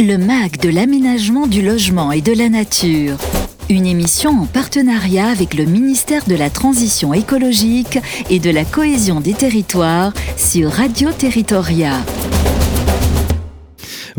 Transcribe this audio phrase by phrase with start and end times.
[0.00, 3.16] Le MAC de l'aménagement du logement et de la nature.
[3.68, 7.98] Une émission en partenariat avec le ministère de la Transition écologique
[8.30, 11.94] et de la cohésion des territoires sur Radio Territoria.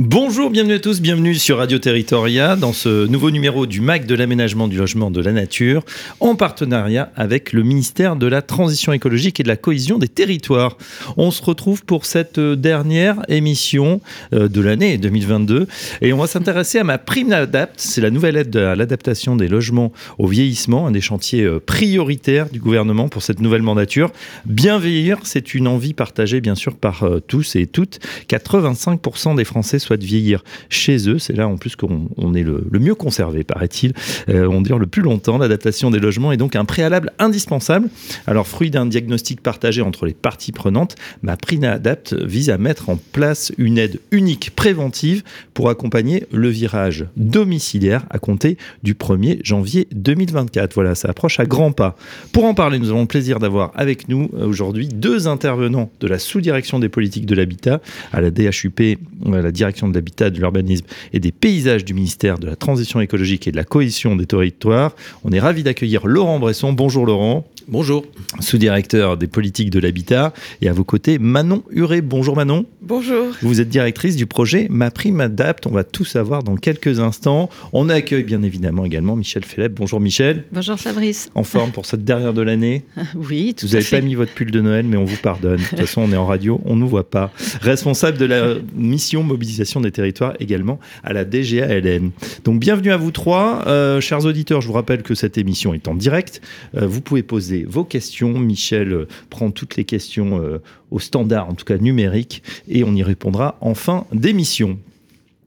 [0.02, 4.16] Bonjour, bienvenue à tous, bienvenue sur Radio Territoria dans ce nouveau numéro du MAC de
[4.16, 5.84] l'aménagement du logement de la nature
[6.22, 10.78] en partenariat avec le ministère de la Transition écologique et de la cohésion des territoires.
[11.18, 14.00] On se retrouve pour cette dernière émission
[14.32, 15.68] euh, de l'année 2022
[16.02, 19.50] et on va s'intéresser à ma prime d'adapt, c'est la nouvelle aide à l'adaptation des
[19.50, 24.14] logements au vieillissement, un des chantiers euh, prioritaires du gouvernement pour cette nouvelle mandature.
[24.46, 28.00] Bien vieillir, c'est une envie partagée bien sûr par euh, tous et toutes.
[28.30, 31.20] 85% des Français de vieillir chez eux.
[31.20, 33.94] C'est là en plus qu'on est le, mieux conservé, paraît-il.
[34.30, 35.38] Euh, on dire le plus longtemps.
[35.38, 37.90] L'adaptation des logements est donc un préalable indispensable.
[38.28, 42.90] Alors, fruit d'un diagnostic partagé entre les parties prenantes, ma Prina Adapt vise à mettre
[42.90, 49.40] en place une aide unique préventive pour accompagner le virage domiciliaire à compter du 1er
[49.44, 50.74] janvier 2024.
[50.74, 51.96] Voilà, ça approche à grands pas.
[52.32, 56.08] Pour en parler, nous avons le plaisir d'avoir avec nous euh, aujourd'hui deux intervenants de
[56.08, 57.82] la sous-direction des politiques de l'habitat
[58.12, 62.40] à la DHUP, euh, la direction de l'habitat, de l'urbanisme et des paysages du ministère
[62.40, 64.96] de la Transition écologique et de la cohésion des territoires.
[65.24, 66.74] On est ravi d'accueillir Laurent Bresson.
[66.74, 67.46] Bonjour Laurent.
[67.72, 68.04] Bonjour.
[68.40, 70.34] Sous-directeur des politiques de l'habitat.
[70.64, 72.02] Et à vos côtés, Manon Huré.
[72.02, 72.66] Bonjour Manon.
[72.82, 73.28] Bonjour.
[73.44, 75.68] Vous êtes directrice du projet Ma Prime Adapt.
[75.68, 77.52] On va tout savoir dans quelques instants.
[77.72, 79.74] On accueille bien évidemment également Michel Philippe.
[79.74, 80.46] Bonjour Michel.
[80.52, 81.30] Bonjour Fabrice.
[81.36, 84.50] En forme pour cette dernière de l'année Oui, tout Vous n'avez pas mis votre pull
[84.50, 85.58] de Noël, mais on vous pardonne.
[85.58, 87.32] De toute façon, on est en radio, on ne nous voit pas.
[87.62, 92.10] Responsable de la mission mobilisation des territoires également à la DGALN.
[92.46, 93.64] Donc bienvenue à vous trois.
[93.68, 96.42] Euh, chers auditeurs, je vous rappelle que cette émission est en direct.
[96.76, 98.40] Euh, vous pouvez poser vos questions.
[98.40, 100.62] Michel euh, prend toutes les questions euh,
[100.92, 104.80] au standard, en tout cas numérique, et on y répondra en fin d'émission.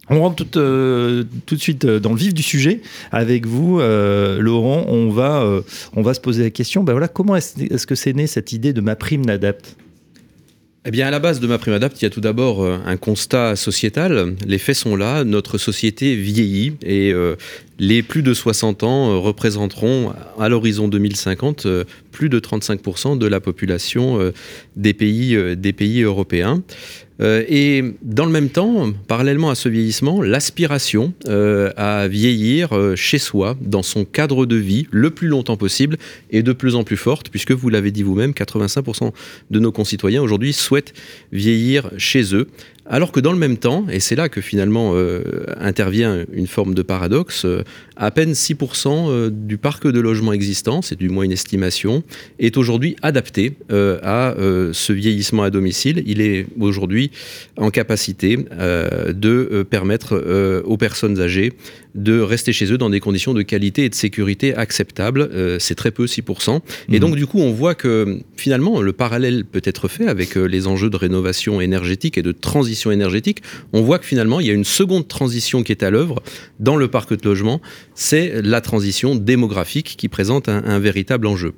[0.08, 4.84] On rentre tout, euh, de suite dans le vif du sujet avec vous, Laurent.
[4.88, 5.62] On va,
[6.14, 6.82] se poser la question.
[6.82, 9.76] Ben comment est-ce que c'est né cette idée de ma prime n'adapte
[10.84, 12.96] eh bien, à la base de ma prime adapt, il y a tout d'abord un
[12.96, 14.34] constat sociétal.
[14.46, 15.22] Les faits sont là.
[15.22, 17.14] Notre société vieillit et
[17.82, 23.26] les plus de 60 ans euh, représenteront à l'horizon 2050 euh, plus de 35% de
[23.26, 24.32] la population euh,
[24.76, 26.62] des pays, des pays européens.
[27.20, 33.82] Et dans le même temps, parallèlement à ce vieillissement, l'aspiration à vieillir chez soi, dans
[33.82, 35.98] son cadre de vie, le plus longtemps possible,
[36.30, 39.12] est de plus en plus forte, puisque vous l'avez dit vous-même, 85%
[39.50, 40.94] de nos concitoyens aujourd'hui souhaitent
[41.32, 42.48] vieillir chez eux.
[42.84, 45.22] Alors que dans le même temps, et c'est là que finalement euh,
[45.58, 47.62] intervient une forme de paradoxe, euh,
[47.96, 52.02] à peine 6% euh, du parc de logements existant, c'est du moins une estimation,
[52.40, 54.34] est aujourd'hui adapté à
[54.72, 56.02] ce vieillissement à domicile.
[56.06, 57.10] Il est aujourd'hui
[57.56, 61.52] en capacité de permettre aux personnes âgées
[61.94, 65.58] de rester chez eux dans des conditions de qualité et de sécurité acceptables.
[65.60, 66.60] c'est très peu, 6%.
[66.90, 66.98] Et mmh.
[66.98, 70.90] donc du coup, on voit que finalement, le parallèle peut être fait avec les enjeux
[70.90, 74.64] de rénovation énergétique et de transition énergétique, on voit que finalement, il y a une
[74.64, 76.22] seconde transition qui est à l'œuvre
[76.60, 77.60] dans le parc de logement,
[77.94, 81.52] c'est la transition démographique qui présente un, véritable enjeu.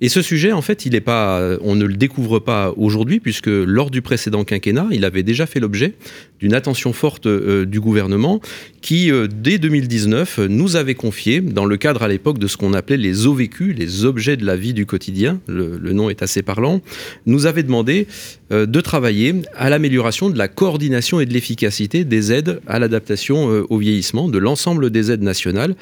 [0.00, 3.46] Et ce sujet, en fait, il est pas, on ne le découvre pas aujourd'hui, puisque
[3.46, 5.94] lors du précédent quinquennat, il avait déjà fait l'objet
[6.40, 8.40] d'une attention forte euh, du gouvernement
[8.80, 12.72] qui, euh, dès 2019, nous avait confié, dans le cadre à l'époque de ce qu'on
[12.72, 16.82] appelait les OVQ, les objets de la vie du quotidien, le, nom est assez parlant,
[17.24, 18.06] nous avait demandé
[18.52, 23.52] euh, de travailler à l'amélioration de la coordination et de l'efficacité des aides à l'adaptation
[23.52, 25.76] euh, au vieillissement, de l'ensemble des aides nationales.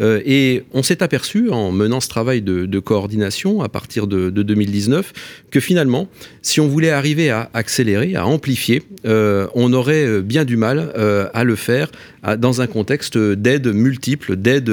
[0.00, 5.12] Euh, et on s'est aperçu, en menant ce travail de, coordination à partir de, 2019,
[5.50, 6.08] que finalement,
[6.42, 10.92] si on voulait arriver à accélérer, à amplifier, euh, on aurait bien du mal
[11.34, 11.90] à le faire
[12.38, 14.70] dans un contexte d'aides multiples, d'aides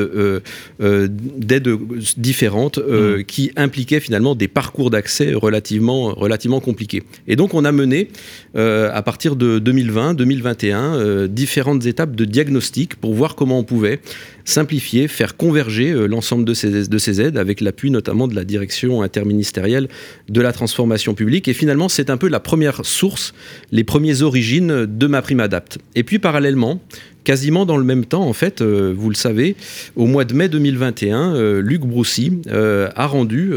[2.18, 3.24] différentes, mmh.
[3.24, 7.04] qui impliquaient finalement des parcours d'accès relativement, relativement compliqués.
[7.28, 8.10] Et donc on a mené,
[8.56, 14.00] à partir de 2020, 2021, euh, différentes étapes de diagnostic pour voir comment on pouvait
[14.44, 18.44] simplifier, faire converger euh, l'ensemble de ces, de ces aides avec l'appui notamment de la
[18.44, 19.88] direction interministérielle
[20.30, 21.48] de la transformation publique.
[21.48, 23.34] Et finalement, c'est un peu la première source,
[23.72, 25.80] les premières origines de ma prime adapt.
[25.96, 26.80] Et puis parallèlement,
[27.24, 29.56] quasiment dans le même temps, en fait, euh, vous le savez,
[29.96, 33.54] au mois de mai 2021, Luc Broussy a rendu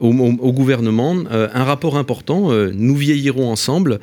[0.00, 4.00] au, gouvernement un rapport important, Nous vieillirons ensemble,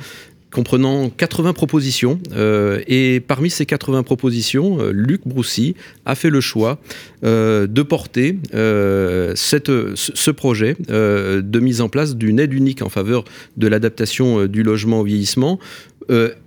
[0.53, 2.19] comprenant 80 propositions.
[2.33, 5.75] Euh, et parmi ces 80 propositions, euh, Luc Broussy
[6.05, 6.79] a fait le choix
[7.23, 13.23] euh, de porter ce projet de mise en place d'une aide unique en faveur
[13.57, 15.59] de l'adaptation du logement au vieillissement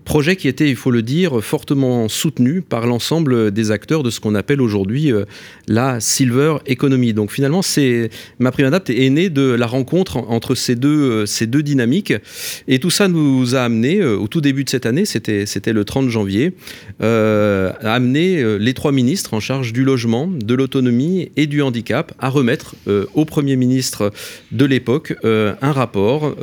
[0.04, 4.20] projet qui était, il faut le dire, fortement soutenu par l'ensemble des acteurs de ce
[4.20, 5.12] qu'on appelle aujourd'hui
[5.68, 7.12] la silver economy.
[7.12, 11.46] Donc finalement, c'est ma prime adapt est née de la rencontre entre ces deux, ces
[11.46, 12.12] deux dynamiques.
[12.66, 16.08] Et tout ça nous a amené, au tout début de cette année, c'était le 30
[16.08, 16.52] janvier,
[17.00, 22.28] à amener les trois ministres en charge du logement, de l'autonomie et du handicap à
[22.28, 22.74] remettre
[23.14, 24.12] au Premier ministre
[24.50, 26.34] de l'époque un rapport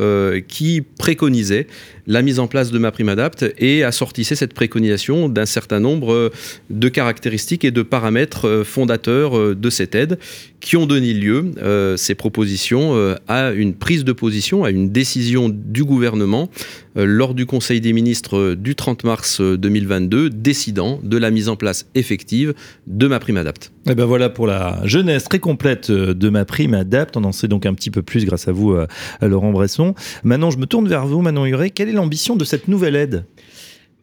[0.48, 1.68] qui préconisait
[2.10, 6.12] la mise en place de ma prime adapt et assortissait cette préconisation d'un certain nombre
[6.12, 6.30] euh,
[6.72, 10.18] de caractéristiques et de paramètres euh, fondateurs euh, de cette aide
[10.60, 11.54] qui ont donné lieu,
[11.96, 16.50] ces propositions, à une prise de position, à une décision du gouvernement
[16.96, 21.86] lors du Conseil des ministres du 30 mars 2022, décidant de la mise en place
[21.96, 22.54] effective
[22.88, 23.72] de ma prime adapt.
[23.90, 27.18] Et ben voilà pour la jeunesse très complète de ma prime adapt.
[27.18, 28.76] On en sait donc un petit peu plus grâce à vous,
[29.22, 29.96] Laurent Bresson.
[30.24, 31.72] Maintenant, je me tourne vers vous, Manon Huré.
[31.72, 33.26] Quelle est l'ambition de cette nouvelle aide?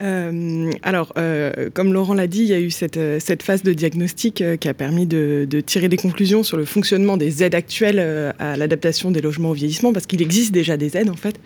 [0.02, 3.72] Euh, alors, euh, comme Laurent l'a dit, il y a eu euh, cette phase de
[3.72, 8.56] diagnostic qui a permis de, tirer des conclusions sur le fonctionnement des aides actuelles à
[8.56, 11.40] l'adaptation des logements au vieillissement, parce qu'il existe déjà des aides en fait.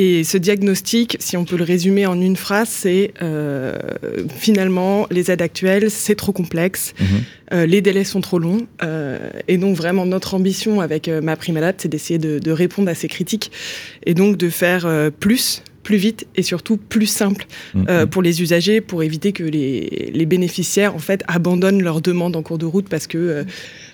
[0.00, 3.12] Et ce diagnostic, si on peut le résumer en une phrase, c'est
[4.36, 7.64] finalement les aides actuelles, c'est trop complexe, mhm.
[7.64, 8.66] les délais sont trop longs,
[9.48, 12.94] et donc vraiment notre ambition avec ma prime adapte, c'est d'essayer de, de, répondre à
[12.94, 13.50] ces critiques
[14.06, 18.10] et donc de faire plus plus vite et surtout plus simple euh, mhm.
[18.10, 22.42] pour les usagers pour éviter que les, les, bénéficiaires en fait abandonnent leur demande en
[22.42, 23.44] cours de route parce que euh,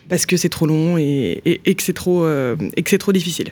[0.09, 3.49] parce que c'est trop long et, et, que c'est trop euh, et que trop difficile.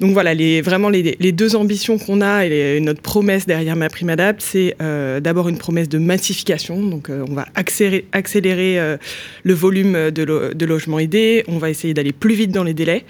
[0.00, 3.88] Donc voilà, les, vraiment les, les deux ambitions qu'on a et notre promesse derrière ma
[3.88, 6.82] prime adapt, c'est d'abord une promesse de massification.
[6.82, 8.96] Donc on va accélérer, accélérer
[9.42, 13.04] le volume de, de logements aidés, on va essayer d'aller plus vite dans les délais.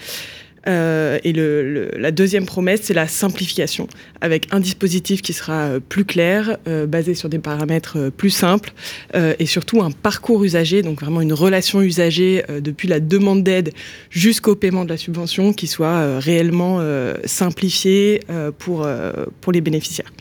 [0.66, 3.88] Euh, et le, la deuxième promesse, c'est la simplification,
[4.20, 8.72] avec un dispositif qui sera euh, plus clair, euh, basé sur des paramètres plus simples,
[9.14, 13.72] et surtout un parcours usager, donc vraiment une relation usagée depuis la demande d'aide
[14.10, 16.80] jusqu'au paiement de la subvention, qui soit réellement
[17.24, 18.20] simplifiée
[18.58, 18.86] pour,
[19.40, 20.12] pour les bénéficiaires.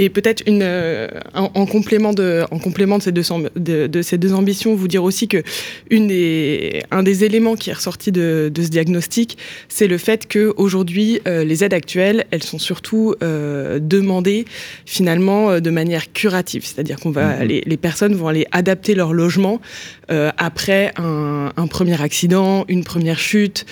[0.00, 3.22] Et peut-être une euh, en, complément de en complément de ces deux
[3.56, 5.42] de, de, ces deux ambitions, vous dire aussi que
[5.90, 9.36] une des un des éléments qui est ressorti de, de ce diagnostic,
[9.68, 14.44] c'est le fait que aujourd'hui euh, les aides actuelles, elles sont surtout euh, demandées
[14.86, 17.46] finalement euh, de manière curative, c'est-à-dire qu'on va mm-hmm.
[17.46, 19.60] les, les, personnes vont aller adapter leur logement
[20.08, 23.66] après un, un, premier accident, une première chute,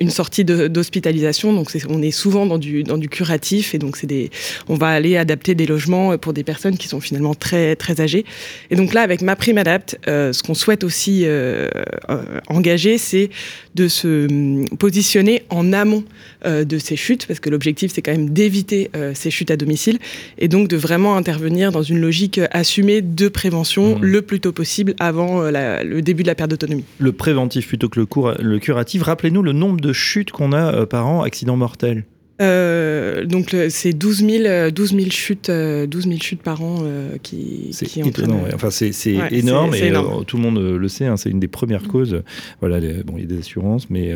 [0.00, 1.52] une sortie d'hospitalisation.
[1.52, 4.30] Donc on est souvent dans du dans du curatif et donc c'est des
[4.68, 8.24] on va aller adapter des logements pour des personnes qui sont finalement très, très âgées.
[8.70, 11.68] Et donc là, avec ma prime adapt, euh, ce qu'on souhaite aussi euh,
[12.08, 13.30] euh, engager, c'est
[13.74, 16.04] de se hum, positionner en amont
[16.46, 19.98] de ces chutes, parce que l'objectif, c'est quand même d'éviter ces chutes à domicile,
[20.38, 24.02] et donc de vraiment intervenir dans une logique assumée de prévention mmh.
[24.02, 25.42] le plus tôt possible avant
[25.84, 26.84] le début de la perte d'autonomie.
[26.98, 28.06] Le préventif plutôt que le,
[28.42, 29.02] le curatif.
[29.02, 32.04] Rappelez-nous le nombre de chutes qu'on a par an, accidents mortels.
[32.40, 37.18] Euh, donc c'est 12 000, 12 000 chutes, 12 euh, 000 chutes par an euh,
[37.22, 38.42] qui, c'est étonnant.
[38.54, 38.92] Enfin c'est
[39.30, 39.92] énorme et
[40.26, 41.06] tout le monde le sait.
[41.06, 41.88] Hein, c'est une des premières mm.
[41.88, 42.22] causes.
[42.60, 44.14] Voilà, bon il y a des assurances, mais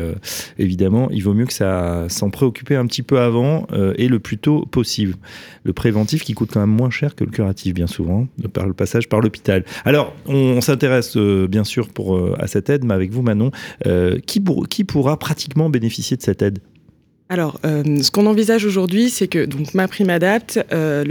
[0.57, 3.67] évidemment il vaut mieux que ça s'en préoccuper un petit peu avant
[3.97, 5.15] et le plus tôt possible.
[5.63, 8.73] Le préventif qui coûte quand même moins cher que le curatif bien souvent par le
[8.73, 9.65] passage par l'hôpital.
[9.83, 13.51] Alors on, s'intéresse bien sûr pour à cette aide, mais avec vous Manon,
[14.25, 16.59] qui, pour, qui pourra pratiquement bénéficier de cette aide?
[17.27, 21.03] Alors, euh, ce qu'on envisage aujourd'hui, c'est que donc ma prime adapt, euh,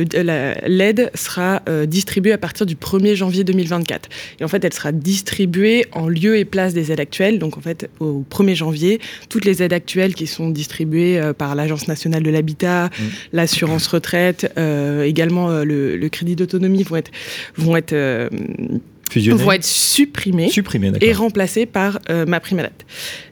[0.64, 4.09] l'aide sera euh, distribuée à partir du 1er janvier 2024.
[4.38, 7.40] Et en fait, elle sera distribuée en lieu et place des aides actuelles.
[7.40, 11.88] Donc, en fait, au 1er janvier, toutes les aides actuelles qui sont distribuées par l'Agence
[11.88, 13.02] nationale de l'habitat, mmh.
[13.33, 14.52] l'assurance retraite,
[15.04, 17.11] également le, le, crédit d'autonomie vont être
[17.56, 18.30] vont être
[19.21, 20.50] vont être supprimés,
[21.00, 22.85] et remplacés par euh, ma prime adapt.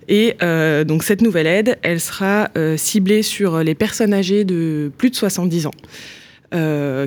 [0.09, 4.91] Et euh, donc cette nouvelle aide, elle sera euh, ciblée sur les personnes âgées de
[4.99, 5.73] plus de 70 ans.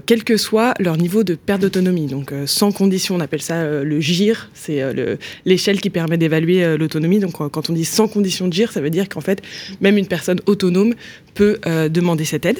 [0.08, 2.08] quel que soit leur niveau de perte d'autonomie.
[2.08, 4.82] Donc, sans condition, on appelle ça le GIR, c'est
[5.46, 7.20] l'échelle qui permet d'évaluer l'autonomie.
[7.20, 9.44] Donc, quand on dit sans condition de GIR, ça veut dire qu'en fait,
[9.82, 10.96] même une personne autonome
[11.36, 11.60] peut
[11.92, 12.60] demander cette aide.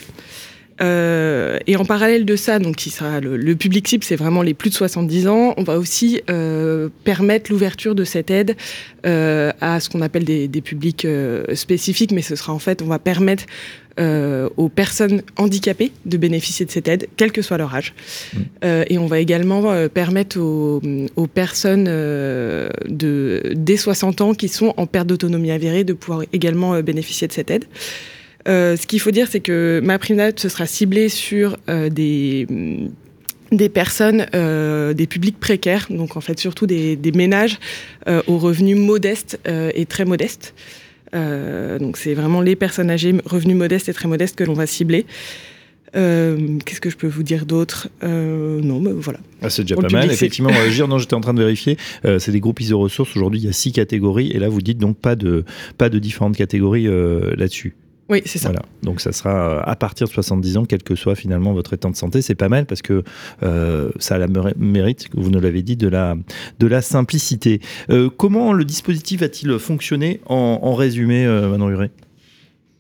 [0.82, 4.54] Euh, et en parallèle de ça, donc qui sera le, public cible, c'est vraiment les
[4.54, 5.54] plus de 70 ans.
[5.58, 8.56] On va aussi euh, permettre l'ouverture de cette aide
[9.06, 12.82] euh, à ce qu'on appelle des, des publics euh, spécifiques, mais ce sera en fait,
[12.82, 13.46] on va permettre
[13.98, 17.94] euh, aux personnes handicapées de bénéficier de cette aide, quel que soit leur âge.
[18.34, 18.40] Mmh.
[18.90, 20.82] et on va également permettre aux,
[21.16, 26.82] aux personnes de dès 60 ans qui sont en perte d'autonomie avérée de pouvoir également
[26.82, 27.66] bénéficier de cette aide.
[28.46, 32.48] Ce qu'il faut dire, c'est que ma prime ce sera ciblé sur des
[33.52, 37.58] des personnes, des publics précaires, donc en fait surtout des, ménages
[38.28, 40.54] aux revenus modestes et très modestes.
[41.14, 45.06] donc c'est vraiment les personnes âgées, revenus modestes et très modestes que l'on va cibler.
[45.96, 47.88] Euh, qu'est-ce que je peux vous dire d'autre?
[48.04, 49.20] Euh, Non, mais voilà.
[49.42, 50.12] Ah, c'est déjà pas mal.
[50.12, 50.88] Effectivement, agir.
[50.88, 51.78] Non, j'étais en train de vérifier.
[52.06, 53.16] Euh, c'est des groupes iso-ressources.
[53.16, 54.32] Aujourd'hui, il y a six catégories.
[54.32, 55.46] Et là, vous dites donc pas de,
[55.78, 56.88] pas de différentes catégories
[57.38, 57.76] là-dessus.
[58.10, 58.52] Oui, c'est ça.
[58.84, 61.96] Donc ça sera à partir de 70 ans, quel que soit finalement votre état de
[61.96, 62.22] santé.
[62.22, 63.04] C'est pas mal parce que
[63.42, 66.16] ça a la mérite, vous nous l'avez dit, de la,
[66.60, 67.62] de la simplicité.
[68.18, 71.90] comment le dispositif a-t-il fonctionné en, résumé, Manon Huré?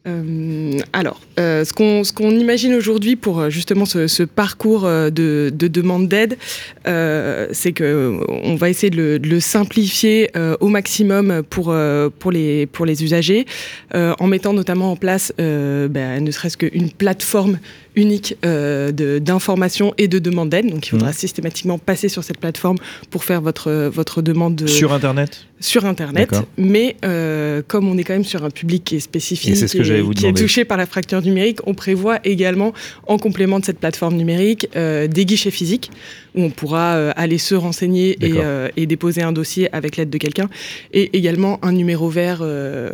[0.07, 1.73] Euh, alors, euh, ce
[2.13, 6.37] qu'on imagine aujourd'hui pour euh, justement ce, ce parcours de, de demande d'aide,
[6.85, 11.75] c'est que on va essayer de le, de le simplifier au maximum pour
[12.19, 13.45] pour les pour les usagers,
[13.93, 17.57] en mettant notamment en place, ben, ne serait-ce qu'une plateforme
[17.95, 20.69] unique euh, d'information et de demande d'aide.
[20.69, 21.13] Donc il faudra mmh.
[21.13, 22.77] systématiquement passer sur cette plateforme
[23.09, 24.67] pour faire votre, votre demande.
[24.67, 26.29] sur Internet Sur Internet.
[26.57, 30.13] Mais euh, comme on est quand même sur un public qui est spécifique, ce que
[30.13, 32.73] qui est touché par la fracture numérique, on prévoit également,
[33.07, 35.91] en complément de cette plateforme numérique, euh, des guichets physiques
[36.35, 40.17] où on pourra aller se renseigner et, euh, et, déposer un dossier avec l'aide de
[40.17, 40.49] quelqu'un,
[40.91, 42.91] et également un numéro vert euh,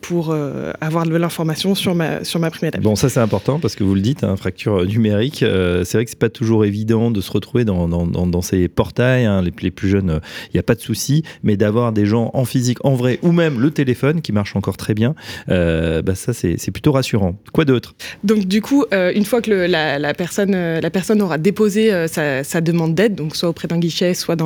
[0.00, 0.34] pour
[0.80, 4.00] avoir de l'information sur ma, sur ma Bon, ça c'est important parce que vous le
[4.00, 8.42] dites, hein, fracture numérique, c'est vrai que c'est pas toujours évident de se retrouver dans,
[8.42, 12.04] ces portails, hein, les, plus jeunes, il n'y a pas de souci, mais d'avoir des
[12.04, 15.14] gens en physique, en vrai, ou même le téléphone qui marche encore très bien,
[15.48, 17.36] bah, ça c'est plutôt rassurant.
[17.52, 17.94] Quoi d'autre?
[18.22, 23.48] Donc du coup, une fois que la, personne, aura déposé sa, demande d'aide, donc soit
[23.48, 24.36] auprès d'un guichet, soit,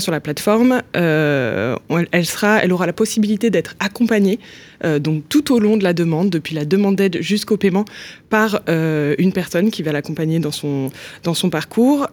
[0.00, 1.76] sur la plateforme, euh,
[2.10, 4.40] elle aura la possibilité d'être accompagnée
[4.84, 7.84] euh, donc tout au long de la demande, depuis la demande d'aide jusqu'au paiement,
[8.30, 10.90] par euh, une personne qui va l'accompagner dans son,
[11.22, 12.06] dans son parcours.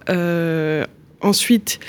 [1.22, 1.80] ensuite,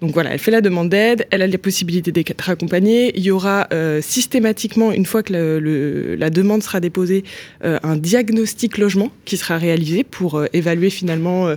[0.00, 3.12] donc voilà, elle fait la demande d'aide, elle a la possibilité d'être accompagnée.
[3.16, 7.22] Il y aura euh, systématiquement, une fois que le, la demande sera déposée,
[7.64, 11.56] euh, un diagnostic logement qui sera réalisé pour euh, évaluer finalement euh,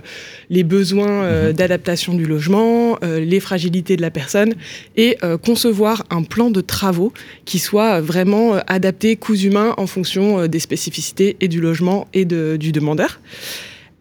[0.50, 1.52] les besoins mhm.
[1.52, 4.54] d'adaptation du logement, les fragilités de la personne
[4.96, 7.12] et concevoir un plan de travaux
[7.44, 12.56] qui soit vraiment adapté, cousu humain en fonction des spécificités et du logement et de,
[12.56, 13.20] du demandeur.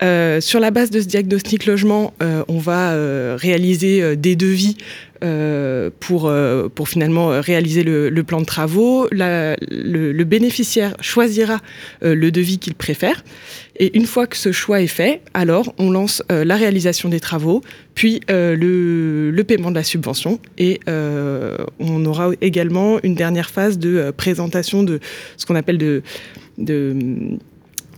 [0.04, 4.78] Euh, sur la base de ce diagnostic logement, euh, on va euh, réaliser des devis
[6.02, 6.30] pour,
[6.86, 9.08] finalement réaliser le, plan de travaux.
[9.12, 11.62] le, bénéficiaire choisira
[12.02, 13.24] le devis qu'il préfère.
[13.80, 17.62] Et une fois que ce choix est fait, alors on lance la réalisation des travaux,
[17.96, 20.40] puis le, paiement de la subvention.
[20.58, 25.00] Et on aura également une dernière phase de présentation de
[25.38, 26.04] ce qu'on appelle de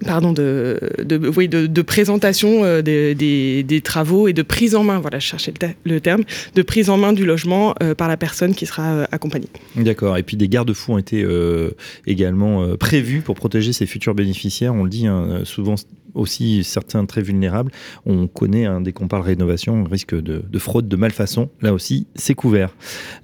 [0.03, 4.83] pardon, de, de, oui, de, présentation euh, des, des, des, travaux et de prise en
[4.83, 5.53] main, voilà, je cherchais
[5.85, 6.23] le, terme,
[6.55, 9.47] de prise en main du logement euh, par la personne qui sera euh, accompagnée.
[9.75, 10.17] D'accord.
[10.17, 11.25] Et puis des garde-fous ont été
[12.07, 14.73] également prévus pour protéger ces futurs bénéficiaires.
[14.73, 15.75] On le dit hein, souvent
[16.15, 17.71] aussi certains très vulnérables.
[18.05, 21.49] On connaît, hein, dès qu'on parle rénovation, un risque de, de, fraude, de malfaçon.
[21.61, 22.75] Là aussi, c'est couvert.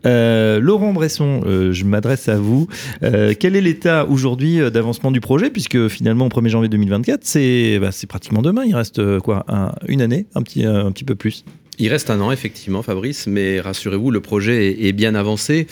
[0.06, 2.68] Euh, Laurent Bresson, euh, je m'adresse à vous.
[3.04, 5.50] Euh, quel est l'état aujourd'hui d'avancement du projet?
[5.50, 8.64] Puisque finalement, au 1er janvier 2024, c'est bah, pratiquement demain.
[8.66, 11.44] Il reste quoi un, Une année un petit, un petit peu plus
[11.80, 15.66] il reste un an, effectivement, Fabrice, mais rassurez-vous, le projet est bien avancé.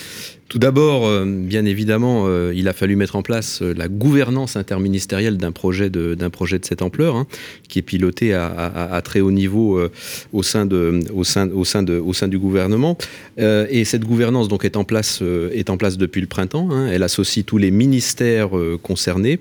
[0.50, 4.56] Tout d'abord, euh, bien évidemment, euh, il a fallu mettre en place euh, la gouvernance
[4.56, 5.92] interministérielle d'un projet
[6.32, 7.28] projet de cette ampleur, hein,
[7.68, 9.80] qui est piloté à très haut niveau
[10.32, 12.98] au sein de au sein au sein de au sein du gouvernement.
[13.38, 15.22] et cette gouvernance donc est en place
[15.54, 16.70] est en place depuis le printemps.
[16.72, 18.52] Hein, elle associe tous les ministères
[18.82, 19.40] concernés.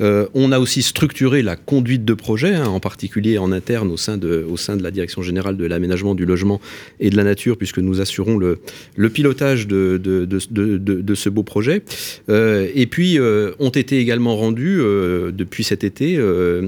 [0.00, 4.18] on a aussi structuré la conduite de projet, hein, en particulier en interne au sein
[4.18, 6.60] de au sein de la direction générale de l'aménagement du logement
[7.00, 8.58] et de la nature, puisque nous assurons le
[8.96, 11.82] le pilotage de, de, de de, ce beau projet.
[12.28, 16.18] Euh, et puis, euh, ont été également rendus, euh, depuis cet été,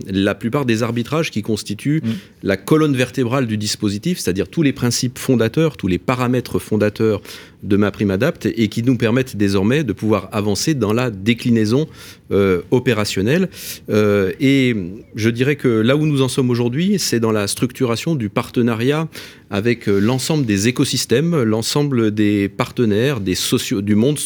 [0.09, 2.11] la plupart des arbitrages qui constituent mm.
[2.43, 7.21] la colonne vertébrale du dispositif, c'est-à-dire tous les principes fondateurs, tous les paramètres fondateurs
[7.67, 11.87] de ma prime adapt et qui nous permettent désormais de pouvoir avancer dans la déclinaison
[12.33, 13.49] euh, opérationnelle.
[13.89, 14.75] Euh, et
[15.15, 19.07] je dirais que là où nous en sommes aujourd'hui, c'est dans la structuration du partenariat
[19.49, 23.37] avec euh, l'ensemble des écosystèmes, l'ensemble des partenaires, des
[23.81, 24.19] du monde,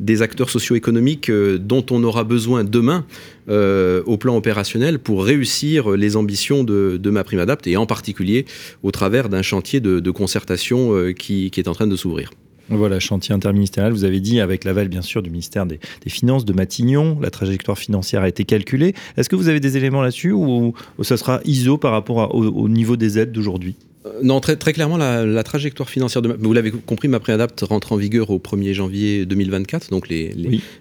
[0.00, 3.04] des acteurs socio-économiques dont on aura besoin demain
[3.48, 8.46] au plan opérationnel pour réussir les ambitions de, de ma prime adapt et en particulier
[8.82, 12.30] au travers d'un chantier de, concertation qui, est en train de s'ouvrir.
[12.68, 16.52] Voilà, chantier interministériel, vous avez dit, avec l'aval bien sûr du ministère des, Finances, de
[16.52, 18.94] Matignon, la trajectoire financière a été calculée.
[19.16, 22.96] Est-ce que vous avez des éléments là-dessus ou, ça sera ISO par rapport au niveau
[22.96, 23.76] des aides d'aujourd'hui?
[24.22, 26.36] Non, très, très clairement, la, trajectoire financière de.
[26.38, 29.90] Vous l'avez compris, ma préadapte rentre en vigueur au 1er janvier 2024.
[29.90, 30.34] Donc, les,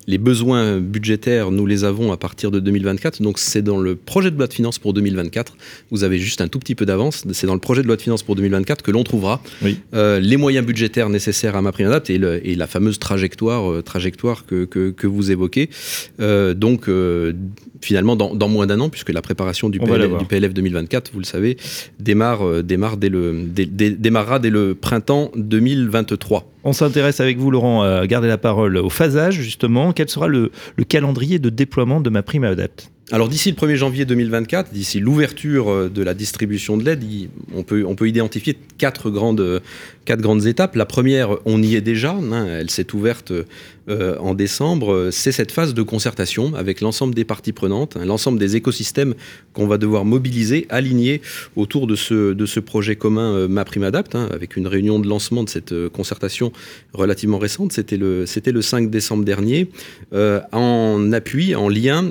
[0.08, 3.22] les, besoins budgétaires, nous les avons à partir de 2024.
[3.22, 5.56] Donc, c'est dans le projet de loi de finances pour 2024.
[5.92, 7.24] Vous avez juste un tout petit peu d'avance.
[7.34, 9.42] C'est dans le projet de loi de finances pour 2024 que l'on trouvera
[9.94, 14.46] euh, les moyens budgétaires nécessaires à ma préadapte et, et, la fameuse trajectoire, euh, trajectoire
[14.48, 15.70] que, que, vous évoquez.
[16.20, 16.90] donc,
[17.82, 21.20] finalement, dans, dans moins d'un an, puisque la préparation du PLF, du PLF, 2024, vous
[21.20, 21.58] le savez,
[22.00, 26.51] démarre, démarre dès le, démarrera dès le printemps 2023.
[26.64, 29.94] On s'intéresse avec vous, Laurent, à garder la parole au phasage, justement.
[29.94, 30.52] Quel sera le,
[30.88, 32.44] calendrier de déploiement de ma prime
[33.14, 37.04] alors d'ici le 1er janvier 2024, d'ici l'ouverture euh, de la distribution de l'aide,
[37.54, 39.62] on peut, identifier quatre grandes,
[40.46, 40.76] étapes.
[40.78, 43.34] La première, on y est déjà, hein, elle s'est ouverte
[43.90, 48.38] euh, en décembre, c'est cette phase de concertation avec l'ensemble des parties prenantes, hein, l'ensemble
[48.38, 49.16] des écosystèmes
[49.54, 51.22] qu'on va devoir mobiliser, aligner
[51.56, 55.72] autour de ce, projet commun euh, MaPrimeAdapt, hein, avec une réunion de lancement de cette
[55.72, 55.90] euh,
[56.52, 59.70] concertation relativement récente, c'était le, c'était le 5 décembre dernier,
[60.52, 62.10] en appui, en lien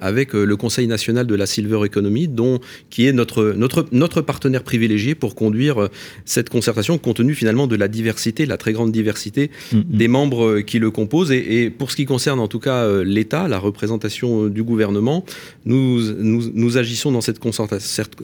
[0.00, 4.62] avec le Conseil national de la Silver Economy, dont, qui est notre, notre, notre partenaire
[4.62, 5.88] privilégié pour conduire
[6.24, 9.84] cette concertation, compte tenu finalement de la diversité, la très grande diversité mm-hmm.
[9.88, 13.48] des membres qui le composent et, pour ce qui concerne en tout cas euh, l'État,
[13.48, 15.24] la représentation euh, du gouvernement,
[15.64, 17.40] nous, nous, agissons dans cette,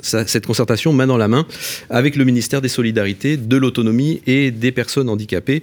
[0.02, 1.46] cette concertation main dans la main
[1.90, 5.55] avec le ministère des Solidarités, de l'Autonomie et des personnes handicapées,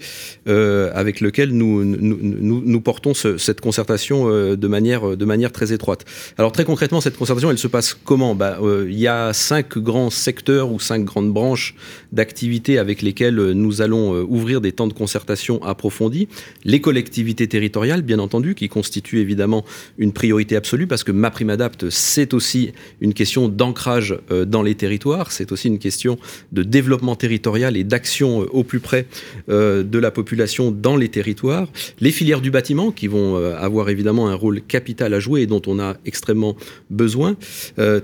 [0.47, 6.05] euh, avec lequel nous, nous, portons cette concertation de, manière, de manière très étroite.
[6.37, 8.35] Alors très concrètement, cette concertation, elle se passe comment?
[8.35, 8.57] Bah,
[8.87, 11.75] Il y a cinq grands secteurs ou cinq grandes branches
[12.11, 16.27] d'activités avec lesquelles nous allons ouvrir des temps de concertation approfondis.
[16.63, 19.65] Les collectivités territoriales, bien entendu, qui constitue évidemment
[19.97, 22.71] une priorité absolue parce que ma prime adapte, c'est aussi
[23.01, 26.17] une question d'ancrage euh, dans les territoires, c'est aussi une question
[26.51, 29.05] de développement territorial et d'action euh, au plus près
[29.49, 31.67] euh, de la population dans les territoires.
[31.99, 35.61] Les filières du bâtiment qui vont avoir évidemment un rôle capital à jouer et dont
[35.67, 36.55] on a extrêmement
[36.89, 37.35] besoin.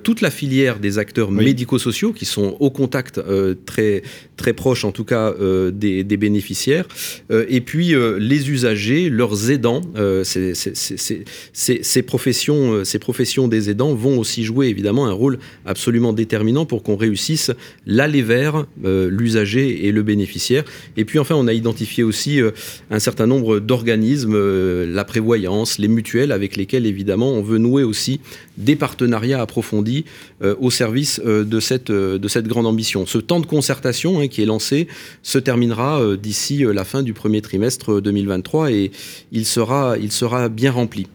[0.03, 3.21] toute la filière des acteurs médico-sociaux qui sont au contact
[3.65, 4.03] très,
[4.37, 5.33] très proche en tout cas
[5.71, 6.87] des, des, bénéficiaires.
[7.29, 10.23] et puis les usagers leurs aidants, euh,
[11.53, 16.65] ces, professions, euh, ces professions des aidants vont aussi jouer évidemment un rôle absolument déterminant
[16.65, 17.51] pour qu'on réussisse
[17.85, 20.63] l'aller vers euh, l'usager et le bénéficiaire.
[20.97, 21.68] Et puis enfin, on a identifié
[22.03, 22.39] aussi
[22.91, 24.37] un certain nombre d'organismes,
[24.85, 28.19] la prévoyance, les mutuelles, avec lesquels évidemment on veut nouer aussi
[28.59, 30.05] des partenariats approfondis
[30.41, 33.05] au service de, cette, de cette grande ambition.
[33.05, 34.87] Ce temps de concertation hein, qui est lancé
[35.23, 38.91] se terminera d'ici la fin du premier trimestre 2023 et
[39.31, 41.07] il sera, il sera bien rempli.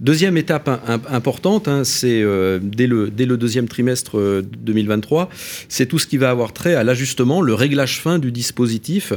[0.00, 0.68] Deuxième étape
[1.08, 5.26] importante, hein, c'est euh, dès, le, dès le deuxième trimestre 2023, euh,
[5.68, 9.12] c'est tout ce qui va avoir trait à l'ajustement, le réglage fin du dispositif,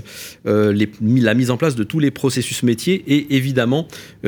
[0.45, 3.87] euh, la mise en place de tous les processus métiers et évidemment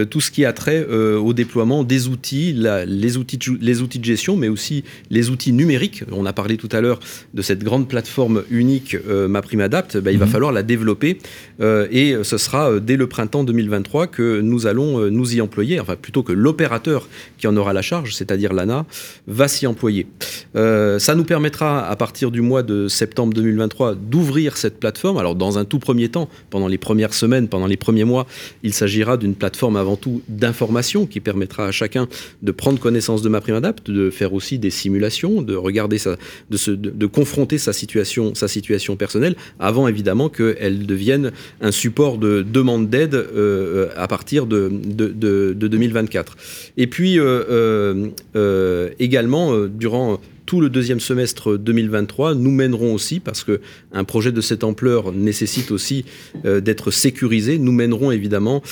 [0.09, 4.05] tout ce qui a trait au déploiement des outils, les, outils de, les outils de
[4.05, 6.03] gestion, mais aussi les outils numériques.
[6.11, 6.99] On a parlé tout à l'heure
[7.33, 10.31] de cette grande plateforme unique MaPrimeAdapt, bah, il va mhm.
[10.31, 11.17] falloir la développer
[11.61, 16.23] et ce sera dès le printemps 2023 que nous allons nous y employer, enfin plutôt
[16.23, 17.07] que l'opérateur
[17.37, 18.85] qui en aura la charge, c'est-à-dire l'ANA,
[19.27, 20.07] va s'y employer.
[20.55, 25.17] Euh, ça nous permettra, à partir du mois de septembre 2023, d'ouvrir cette plateforme.
[25.17, 28.25] Alors, dans un tout premier temps, pendant les premières semaines, pendant les premiers mois,
[28.63, 32.07] il s'agira d'une plateforme avant tout d'information qui permettra à chacun
[32.41, 36.15] de prendre connaissance de ma prime adapt, de faire aussi des simulations, de regarder sa,
[36.49, 42.17] de, se, de, confronter sa situation, sa situation personnelle, avant évidemment qu'elle devienne un support
[42.17, 45.07] de demande d'aide euh, à partir de, de,
[45.53, 46.35] de 2024.
[46.77, 53.19] Et puis euh, euh, euh, également, durant tout le deuxième semestre 2023, nous mènerons aussi,
[53.19, 56.05] parce qu'un projet de cette ampleur nécessite aussi
[56.43, 58.63] d'être sécurisé, nous mènerons évidemment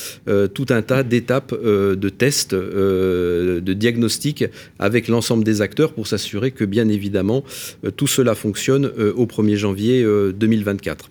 [0.53, 4.45] tout un tas d'étapes de tests, de diagnostics
[4.79, 7.43] avec l'ensemble des acteurs pour s'assurer que bien évidemment
[7.97, 8.85] tout cela fonctionne
[9.15, 11.09] au 1er janvier 2024.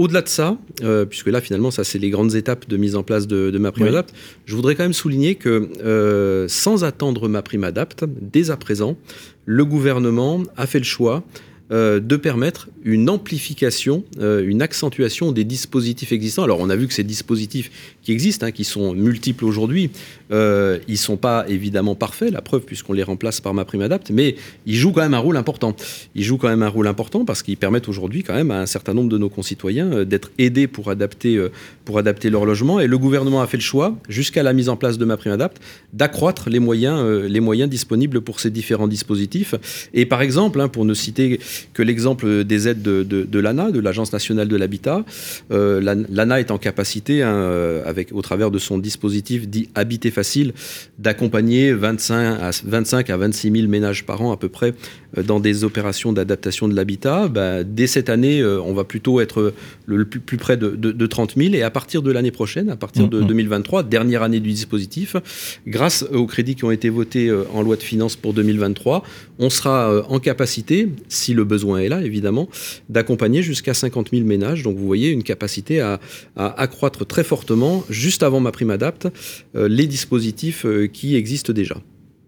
[0.00, 3.02] Au-delà de ça, euh, puisque là finalement ça c'est les grandes étapes de mise en
[3.02, 4.14] place de, ma prime adapt,
[4.46, 8.96] je voudrais quand même souligner que euh, sans attendre ma prime adapt, dès à présent,
[9.44, 11.22] le gouvernement a fait le choix
[11.70, 16.44] euh, de permettre une amplification, euh, une accentuation des dispositifs existants.
[16.44, 17.70] Alors on a vu que ces dispositifs
[18.02, 19.90] qui existent, hein, qui sont multiples aujourd'hui,
[20.32, 23.82] euh, ils ne sont pas évidemment parfaits, la preuve puisqu'on les remplace par ma prime
[23.82, 25.76] adapte, mais ils jouent quand même un rôle important.
[26.14, 28.66] Ils jouent quand même un rôle important parce qu'ils permettent aujourd'hui quand même à un
[28.66, 31.38] certain nombre de nos concitoyens euh, d'être aidés pour adapter,
[31.84, 32.80] pour adapter leur logement.
[32.80, 35.32] Et le gouvernement a fait le choix, jusqu'à la mise en place de ma prime
[35.32, 35.60] adapte,
[35.92, 39.54] d'accroître les moyens, les moyens disponibles pour ces différents dispositifs.
[39.92, 41.40] Et par exemple, hein, pour ne citer
[41.74, 45.04] que l'exemple des aides de, l'ANA, de l'Agence nationale de l'habitat.
[45.50, 50.10] Euh, L'ANA est en capacité, hein, euh, avec, au travers de son dispositif dit Habiter
[50.10, 50.52] facile,
[50.98, 54.74] d'accompagner 25 à, 25 à 26 000 ménages par an à peu près
[55.16, 57.28] euh, dans des opérations d'adaptation de l'habitat.
[57.28, 59.52] Bah, dès cette année, on va plutôt être
[59.86, 61.54] le, plus, près de, 30 000.
[61.54, 63.88] Et à partir de l'année prochaine, à partir de 2023, mm-hmm.
[63.88, 65.16] dernière année du dispositif,
[65.66, 69.02] grâce aux crédits qui ont été votés en loi de finances pour 2023,
[69.38, 72.48] on sera en capacité, si le besoin est là évidemment,
[72.88, 74.62] d'accompagner jusqu'à 50 000 ménages.
[74.62, 76.00] Donc vous voyez une capacité à,
[76.36, 79.08] accroître très fortement, juste avant ma prime adapte,
[79.56, 81.76] euh, les dispositifs euh, qui existent déjà.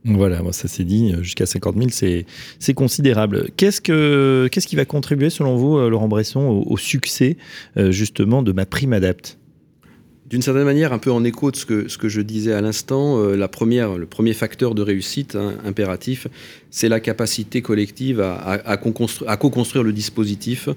[0.04, 2.24] Voilà, ça c'est dit, jusqu'à 50 000,
[2.58, 3.50] c'est considérable.
[3.56, 7.36] Qu'est-ce, que, qu'est-ce qui va contribuer, selon vous, euh, Laurent Bresson, au, succès
[7.76, 9.38] justement de ma prime adapte
[10.32, 13.18] d'une certaine manière, un peu en écho de ce que, je disais à l'instant,
[13.48, 16.26] première, le premier facteur de réussite hein, impératif,
[16.70, 18.76] c'est la capacité collective à
[19.36, 20.70] co-construire le dispositif.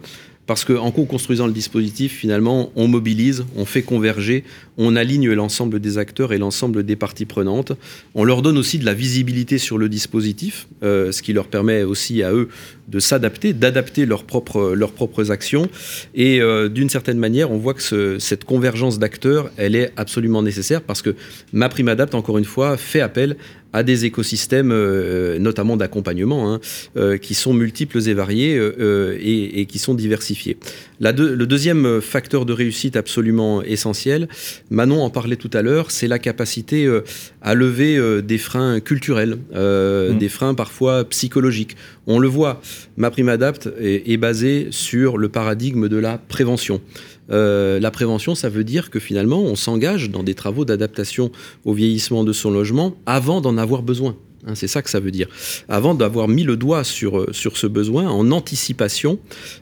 [0.45, 4.43] Parce qu'en co-construisant le dispositif, finalement, on mobilise, on fait converger,
[4.77, 7.73] on aligne l'ensemble des acteurs et l'ensemble des parties prenantes.
[8.13, 11.83] On leur donne aussi de la visibilité sur le dispositif, euh, ce qui leur permet
[11.83, 12.49] aussi à eux
[12.87, 15.67] de s'adapter, d'adapter leurs propres, actions.
[16.13, 20.81] Et euh, d'une certaine manière, on voit que cette convergence d'acteurs, elle est absolument nécessaire
[20.81, 21.15] parce que
[21.51, 23.37] ma prime adapte, encore une fois, fait appel
[23.73, 28.55] à des écosystèmes, euh, notamment d'accompagnement, hein, qui sont multiples et variés
[29.19, 30.57] et, qui sont diversifiés.
[31.01, 34.27] Le deuxième facteur de réussite absolument essentiel,
[34.69, 36.89] Manon en parlait tout à l'heure, c'est la capacité
[37.41, 40.17] à lever des freins culturels, mmh.
[40.17, 41.75] des freins parfois psychologiques.
[42.07, 42.61] On le voit,
[42.97, 46.81] ma prime adapte est, est basée sur le paradigme de la prévention.
[47.31, 51.31] Euh, la prévention, ça veut dire que finalement, on s'engage dans des travaux d'adaptation
[51.63, 54.15] au vieillissement de son logement avant d'en avoir besoin.
[54.47, 55.27] Hein, c'est ça que ça veut dire.
[55.67, 59.17] Avant d'avoir mis le doigt sur, euh, sur ce besoin en anticipation,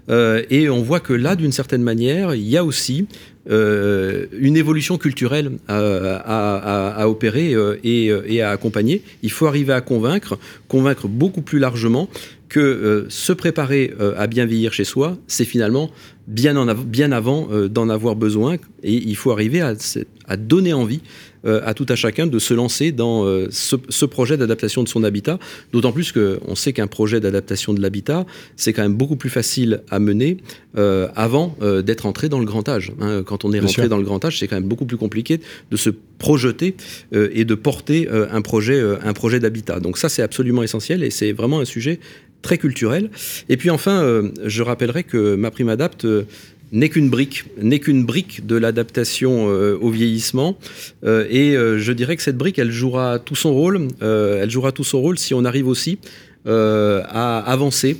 [0.10, 3.08] euh, et on voit que là, d'une certaine manière, il y a aussi
[3.46, 7.54] une évolution culturelle à, opérer
[7.84, 9.04] et, et, à accompagner.
[9.22, 12.10] Il faut arriver à convaincre, convaincre beaucoup plus largement
[12.54, 15.90] que euh, se préparer euh, à bien vieillir chez soi, c'est finalement
[16.28, 18.58] bien, en bien avant euh, d'en avoir besoin.
[18.84, 21.02] Et il faut arriver à, donner envie
[21.46, 25.40] à tout à chacun de se lancer dans ce, projet d'adaptation de son habitat.
[25.72, 28.26] D'autant plus qu'on sait qu'un projet d'adaptation de l'habitat,
[28.56, 30.38] c'est quand même beaucoup plus facile à mener
[30.76, 32.92] avant d'être entré dans le grand âge.
[33.00, 33.24] Hein.
[33.26, 35.40] Quand on est rentré dans le grand âge, c'est quand même beaucoup plus compliqué
[35.72, 36.76] de se projeter
[37.12, 39.80] et de porter un projet, un projet d'habitat.
[39.80, 42.00] Donc ça, c'est absolument essentiel et c'est vraiment un sujet
[42.44, 43.10] très culturel.
[43.50, 46.24] Et puis enfin, euh, je rappellerai que ma prime adapte euh,
[46.74, 50.58] n'est qu'une brique, n'est qu'une brique de l'adaptation euh, au vieillissement.
[51.04, 53.88] et je dirais que cette brique, elle jouera tout son rôle.
[54.02, 56.00] elle jouera tout son rôle si on arrive aussi
[56.46, 57.98] à avancer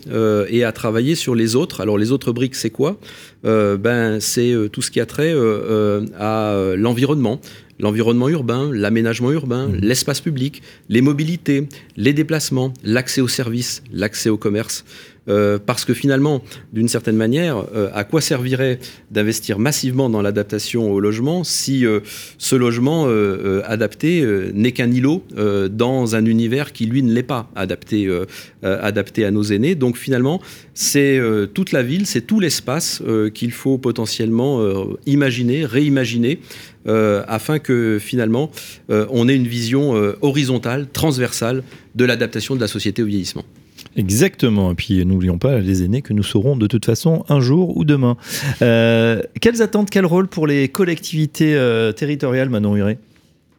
[0.50, 1.80] et à travailler sur les autres.
[1.80, 3.00] Alors les autres briques, c'est quoi?
[3.44, 5.34] Ben c'est tout ce qui a trait
[6.20, 7.40] à l'environnement,
[7.80, 9.76] l'environnement urbain, l'aménagement urbain, mmh.
[9.82, 14.86] l'espace public, les mobilités, les déplacements, l'accès aux services, l'accès au commerce.
[15.30, 18.80] Euh, parce que finalement, d'une certaine manière, euh, à quoi servirait
[19.12, 22.02] d'investir massivement dans l'adaptation au logement si euh,
[22.38, 23.08] ce logement
[23.66, 25.24] adapté n'est qu'un îlot
[25.70, 28.10] dans un univers qui, lui, ne l'est pas adapté,
[28.64, 30.42] adapté à nos aînés Donc finalement,
[30.74, 31.20] c'est
[31.54, 33.02] toute la ville, c'est tout l'espace
[33.34, 36.40] qu'il faut potentiellement imaginer, réimaginer.
[36.86, 38.52] afin que finalement
[38.90, 41.64] on ait une vision horizontale, transversale
[41.96, 43.44] de l'adaptation de la société au vieillissement.
[43.96, 44.72] Exactement.
[44.72, 47.86] Et puis n'oublions pas les aînés que nous serons de toute façon un jour ou
[47.86, 48.18] demain.
[48.62, 52.98] Euh, quelles attentes, quel rôle pour les collectivités euh, territoriales, Manon Huré?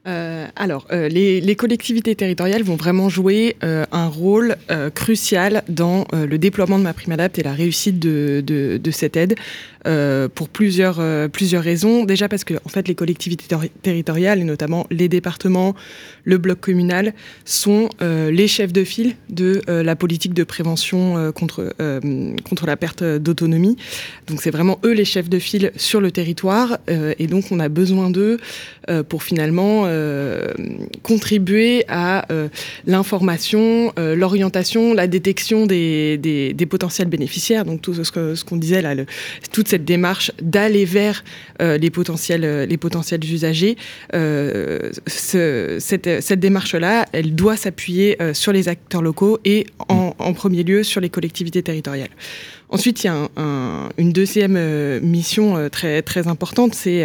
[0.06, 4.56] Euh, alors, les, collectivités territoriales vont vraiment jouer un rôle
[4.94, 9.34] crucial dans le déploiement de ma prime adapte et la réussite de cette aide.
[9.86, 12.04] Euh, pour plusieurs, euh, plusieurs raisons.
[12.04, 15.74] Déjà parce que en fait, les collectivités territoriales, et notamment les départements,
[16.24, 17.12] le bloc communal,
[17.44, 21.74] sont euh, les chefs de file de la politique de prévention contre,
[22.48, 23.76] contre la perte d'autonomie.
[24.26, 26.78] Donc c'est vraiment eux les chefs de file sur le territoire.
[26.88, 28.38] et donc on a besoin d'eux
[29.08, 29.86] pour finalement
[31.02, 32.26] contribuer à
[32.86, 38.94] l'information, l'orientation, la détection des, des, potentiels bénéficiaires, donc tout ce, ce qu'on disait là,
[38.94, 39.06] le,
[39.52, 41.24] toute démarche d'aller vers
[41.60, 43.76] les potentiels, les potentiels usagers.
[44.12, 50.82] Ce, cette, cette démarche-là, elle doit s'appuyer sur les acteurs locaux et en, premier lieu
[50.82, 52.10] sur les collectivités territoriales.
[52.68, 53.28] Ensuite, il y a
[53.98, 57.04] une deuxième euh, mission euh, très, très importante, c'est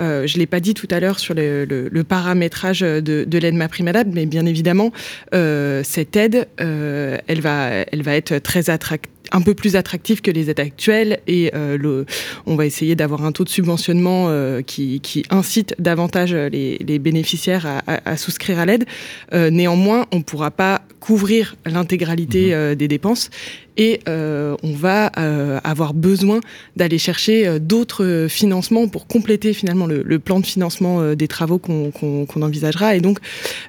[0.00, 3.54] euh, je ne l'ai pas dit tout à l'heure sur le, paramétrage de, de l'aide
[3.54, 4.92] MaPrimeAdapt, mais bien évidemment,
[5.32, 10.50] cette aide, elle, va, elle va être très attractive un peu plus attractif que les
[10.50, 12.04] aides actuelles et le,
[12.46, 14.28] on va essayer d'avoir un taux de subventionnement
[14.66, 18.86] qui, incite davantage les, bénéficiaires à, souscrire à l'aide.
[19.32, 22.74] néanmoins, on ne pourra pas couvrir l'intégralité mmh.
[22.74, 23.30] des dépenses
[23.76, 26.40] et euh, on va euh, avoir besoin
[26.76, 32.42] d'aller chercher euh, d'autres financements pour compléter finalement le, plan de financement des travaux qu'on
[32.42, 32.94] envisagera.
[32.94, 33.18] Et donc,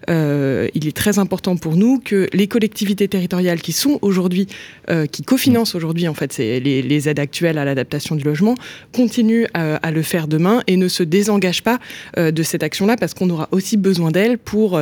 [0.07, 4.47] il est très important pour nous que les collectivités territoriales qui sont aujourd'hui,
[5.11, 8.55] qui cofinancent aujourd'hui en fait les, aides actuelles à l'adaptation du logement,
[8.93, 11.79] continuent à, le faire demain et ne se désengagent pas
[12.17, 14.79] de cette action-là parce qu'on aura aussi besoin d'elles pour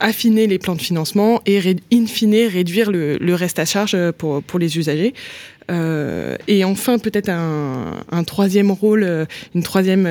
[0.00, 1.58] affiner les plans de financement et
[1.92, 5.14] in fine réduire le, le reste à charge euh, pour, pour les usagers.
[5.68, 10.06] Euh, et enfin, peut-être un, troisième rôle, euh, une troisième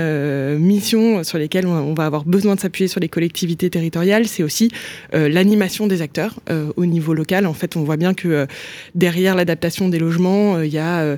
[0.59, 4.69] mission sur lesquelles on, va avoir besoin de s'appuyer sur les collectivités territoriales, c'est aussi
[5.13, 6.35] l'animation des acteurs
[6.75, 7.45] au niveau local.
[7.45, 8.47] En fait, on voit bien que
[8.95, 11.17] derrière l'adaptation des logements, il y a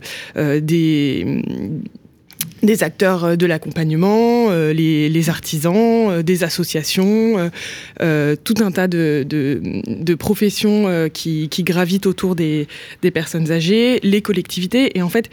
[0.60, 1.42] des
[2.68, 7.50] des acteurs euh, de l'accompagnement, euh, les, artisans, euh, des associations,
[8.44, 12.68] tout un tas de, de, professions qui, qui, gravitent autour des,
[13.02, 14.98] des, personnes âgées, les collectivités.
[14.98, 15.30] Et en fait,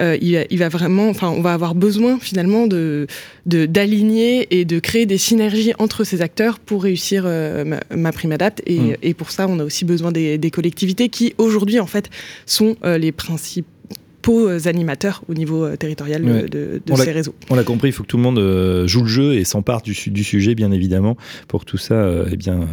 [0.00, 3.06] il, il, va vraiment, enfin, on va avoir besoin finalement de
[3.46, 8.62] d'aligner et de créer des synergies entre ces acteurs pour réussir ma, ma, prime adapte.
[8.66, 8.96] Et, mmh.
[9.02, 12.10] et, pour ça, on a aussi besoin des, des collectivités qui aujourd'hui en fait
[12.46, 13.77] sont les principaux
[14.66, 17.34] animateurs au niveau euh, territorial de, ces réseaux.
[17.50, 19.82] On l'a compris, il faut que tout le monde euh, joue le jeu et s'empare
[19.82, 22.68] du, du, sujet, bien évidemment, pour que tout ça euh, eh bien,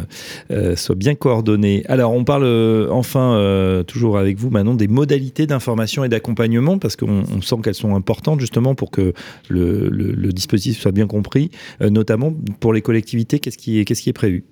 [0.76, 1.84] soit bien coordonné.
[1.88, 2.46] Alors, on parle
[2.90, 7.94] enfin, toujours avec vous, maintenant, des modalités d'information et d'accompagnement, parce qu'on sent qu'elles sont
[7.94, 9.12] importantes, justement, pour que
[9.48, 14.14] le, le, dispositif soit bien compris, notamment pour les collectivités, qu'est-ce qui, qu'est-ce qui est
[14.14, 14.44] prévu?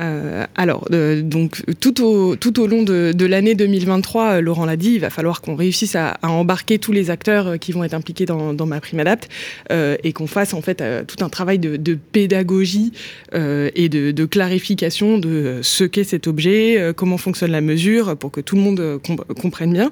[0.00, 4.76] Euh, alors, euh, donc tout au, tout au long de, l'année 2023, euh, Laurent l'a
[4.76, 8.24] dit, il va falloir qu'on réussisse à, embarquer tous les acteurs qui vont être impliqués
[8.24, 9.28] dans, ma prime adapt
[9.70, 12.92] et qu'on fasse en fait tout un travail de, pédagogie
[13.32, 18.40] et de, de, clarification de ce qu'est cet objet, comment fonctionne la mesure, pour que
[18.40, 19.00] tout le monde
[19.40, 19.90] comprenne bien.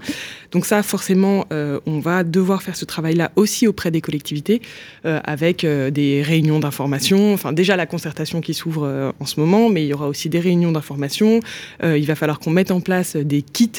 [0.52, 4.62] Donc ça, forcément, on va devoir faire ce travail-là aussi auprès des collectivités,
[5.04, 9.88] avec des réunions d'information, enfin déjà la concertation qui s'ouvre en ce moment, mais il
[9.88, 11.40] y aura aussi des réunions d'information.
[11.82, 13.70] Euh, il va falloir qu'on mette en place des kits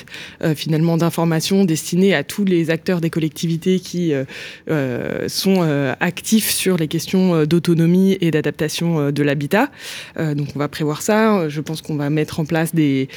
[0.43, 5.61] euh, finalement d'information destinés à tous les acteurs des collectivités qui euh, sont
[5.99, 9.69] actifs sur les questions d'autonomie et d'adaptation de l'habitat.
[10.17, 11.47] donc on va prévoir ça.
[11.49, 13.07] Je pense qu'on va mettre en place des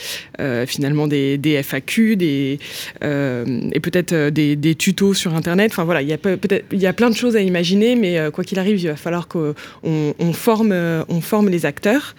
[0.66, 2.58] finalement des, FAQ, des
[3.02, 5.72] et peut-être des, tutos sur internet.
[5.72, 8.18] Enfin voilà, il y a peut-être il y a plein de choses à imaginer, mais
[8.32, 10.72] quoi qu'il arrive, il va falloir qu'on on forme
[11.08, 12.14] on forme les acteurs.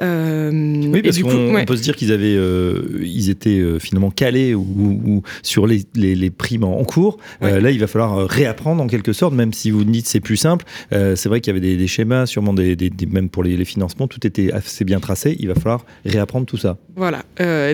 [0.00, 4.54] Euh, oui, parce qu'on peut se dire qu'ils avaient, euh, ils étaient euh, finalement calés
[4.54, 7.18] ou, sur les, les, primes en cours.
[7.40, 10.64] là, il va falloir réapprendre en quelque sorte, même si vous dites c'est plus simple.
[10.90, 12.76] c'est vrai qu'il y avait des, schémas, sûrement des,
[13.10, 15.36] même pour les, financements, tout était assez bien tracé.
[15.38, 16.78] Il va falloir réapprendre tout ça.
[16.96, 17.22] Voilà.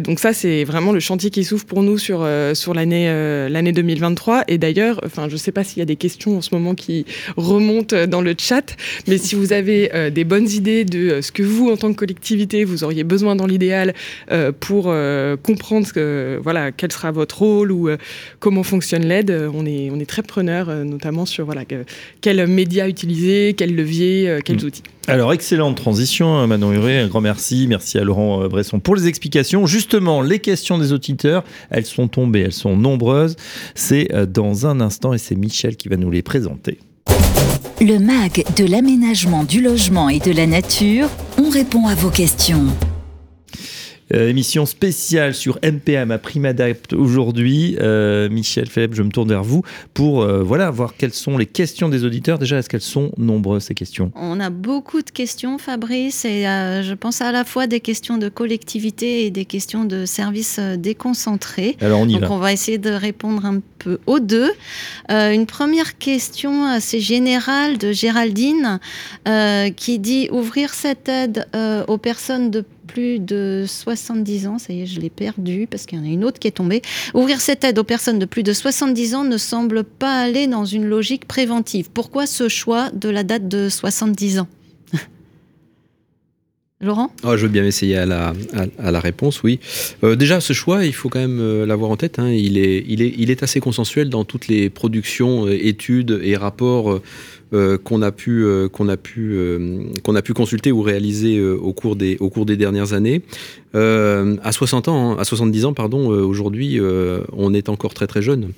[0.00, 3.06] donc ça, c'est vraiment le chantier qui s'ouvre pour nous sur sur l'année
[3.48, 4.44] l'année 2023.
[4.48, 7.06] Et d'ailleurs, enfin, je sais pas s'il y a des questions en ce moment qui
[7.36, 8.76] remontent dans le chat,
[9.06, 12.64] mais si vous avez des bonnes idées de ce que vous, en tant que collectivité
[12.64, 13.94] vous auriez besoin dans l'idéal
[14.30, 17.98] euh, pour euh, comprendre que, voilà, quel sera votre rôle ou euh,
[18.40, 21.62] comment fonctionne l'aide, on est, on est très preneur, notamment sur voilà,
[22.20, 24.66] quels médias utiliser, quels leviers, quels mm.
[24.66, 24.82] outils.
[25.06, 26.98] Alors, excellente transition, Manon Huré.
[26.98, 27.66] Un grand merci.
[27.66, 29.66] Merci à Laurent Bresson pour les explications.
[29.66, 33.36] Justement, les questions des auditeurs, elles sont tombées, elles sont nombreuses.
[33.74, 36.78] C'est dans un instant et c'est Michel qui va nous les présenter.
[37.80, 41.08] Le MAG de l'aménagement du logement et de la nature,
[41.40, 42.66] on répond à vos questions.
[44.14, 47.76] Euh, émission spéciale sur MPM à Primadapt aujourd'hui.
[47.78, 51.44] Euh, Michel Philippe, je me tourne vers vous pour euh, voilà, voir quelles sont les
[51.44, 52.38] questions des auditeurs.
[52.38, 54.10] Déjà, est-ce qu'elles sont nombreuses ces questions?
[54.14, 58.28] On a beaucoup de questions, Fabrice, et je pense à la fois des questions de
[58.28, 61.76] collectivité et des questions de services déconcentrés.
[61.80, 64.50] Alors on y Donc on va essayer de répondre un peu aux deux.
[65.08, 68.80] une première question assez générale de Géraldine
[69.76, 71.46] qui dit ouvrir cette aide
[71.88, 75.98] aux personnes de plus de 70 ans, ça y est, je l'ai perdu parce qu'il
[75.98, 76.82] y en a une autre qui est tombée.
[77.14, 80.64] Ouvrir cette aide aux personnes de plus de 70 ans ne semble pas aller dans
[80.64, 81.90] une logique préventive.
[81.94, 84.48] Pourquoi ce choix de la date de 70 ans?
[86.80, 87.12] Laurent?
[87.24, 88.32] Oh, Je veux bien essayer à la,
[88.78, 89.58] à, la réponse, oui.
[90.04, 92.20] Euh, déjà, ce choix, il faut quand même euh, l'avoir en tête.
[92.20, 92.30] Hein.
[92.30, 96.36] Il, est, il, est, il est assez consensuel dans toutes les productions, euh, études et
[96.36, 97.00] rapports
[97.54, 101.42] euh, qu'on a pu euh, qu'on a pu euh, qu'on a pu consulter ou réaliser
[101.42, 103.22] au cours des au cours des dernières années.
[103.74, 106.80] à 60 ans, hein, à 70 ans, pardon, aujourd'hui,
[107.32, 108.50] on est encore très très jeune.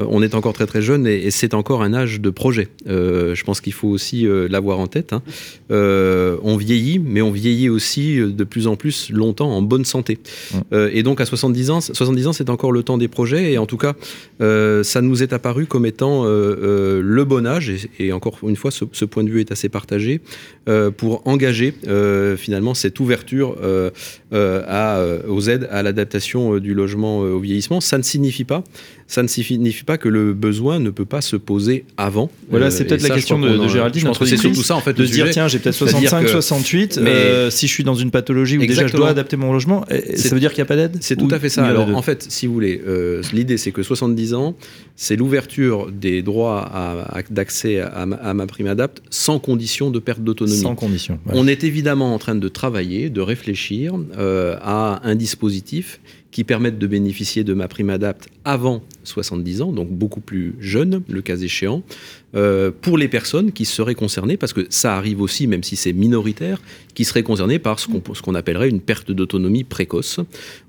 [0.00, 2.68] Euh, on est encore très très jeune et, c'est encore un âge de projet.
[2.88, 5.12] Euh, je pense qu'il faut aussi euh, l'avoir en tête.
[5.12, 5.22] Hein.
[5.70, 10.18] on vieillit, mais on vieillit aussi de plus en plus longtemps en bonne santé.
[10.72, 13.52] et donc à 70 ans, 70 ans, c'est encore le temps des projets.
[13.52, 13.94] Et en tout cas,
[14.38, 17.72] ça nous est apparu comme étant le bon âge.
[17.98, 20.20] Et, encore une fois, ce, point de vue est assez partagé
[20.96, 21.74] pour engager
[22.36, 23.56] finalement cette ouverture
[24.32, 27.80] à, aux aides à l'adaptation du logement au vieillissement.
[27.80, 28.64] Ça ne signifie pas
[29.10, 32.30] ça ne signifie pas que le besoin ne peut pas se poser avant.
[32.48, 34.02] Voilà, c'est euh, peut-être la question de, Géraldine.
[34.02, 36.28] Je pense que c'est surtout ça, en fait, de se dire tiens, j'ai peut-être 65,
[36.28, 37.00] 68.
[37.02, 40.28] Euh, si je suis dans une pathologie où déjà je dois adapter mon logement, ça
[40.28, 41.66] veut dire qu'il n'y a pas d'aide C'est tout à fait ça.
[41.66, 44.54] Alors, en fait, si vous voulez, euh, l'idée, c'est que 70 ans,
[44.94, 46.70] c'est l'ouverture des droits
[47.30, 50.60] d'accès à, ma prime adapt sans condition de perte d'autonomie.
[50.60, 51.18] Sans condition.
[51.32, 55.98] On est évidemment en train de travailler, de réfléchir à un dispositif
[56.30, 61.02] qui permettent de bénéficier de ma prime adapt avant 70 ans, donc beaucoup plus jeune,
[61.08, 61.82] le cas échéant,
[62.36, 65.92] euh, pour les personnes qui seraient concernées, parce que ça arrive aussi, même si c'est
[65.92, 66.60] minoritaire,
[66.94, 70.20] qui seraient concernées par ce qu'on appellerait une perte d'autonomie précoce.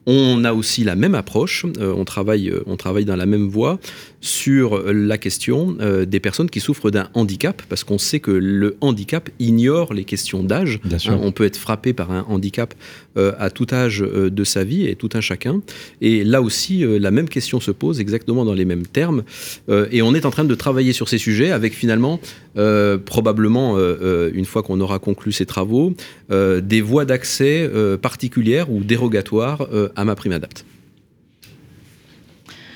[0.07, 3.47] On a aussi la même approche, euh, on, travaille, euh, on travaille dans la même
[3.47, 3.79] voie
[4.19, 9.31] sur la question des personnes qui souffrent d'un handicap, parce qu'on sait que le handicap
[9.39, 10.79] ignore les questions d'âge.
[11.07, 12.75] Hein, on peut être frappé par un handicap
[13.15, 15.61] à tout âge de sa vie et tout un chacun.
[16.01, 19.23] Et là aussi, la même question se pose exactement dans les mêmes termes.
[19.67, 22.19] et on est en train de travailler sur ces sujets avec finalement,
[22.57, 25.93] euh, probablement, euh, euh, une fois qu'on aura conclu ces travaux,
[26.29, 27.69] des voies d'accès
[28.01, 30.65] particulières ou dérogatoires à ma prime adapt.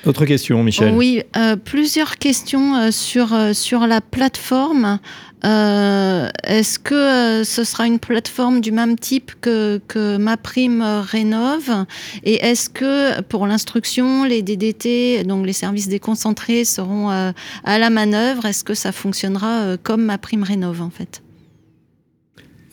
[0.06, 0.94] Autre question, Michel.
[0.94, 1.24] Oui,
[1.64, 5.00] plusieurs questions sur, sur la plateforme.
[5.46, 10.82] Euh, est-ce que euh, ce sera une plateforme du même type que, que ma prime
[10.82, 11.86] rénove?
[12.24, 17.32] Et est-ce que pour l'instruction, les DDT, donc les services déconcentrés, seront euh,
[17.64, 18.46] à la manœuvre?
[18.46, 21.22] Est-ce que ça fonctionnera comme ma prime rénove en fait?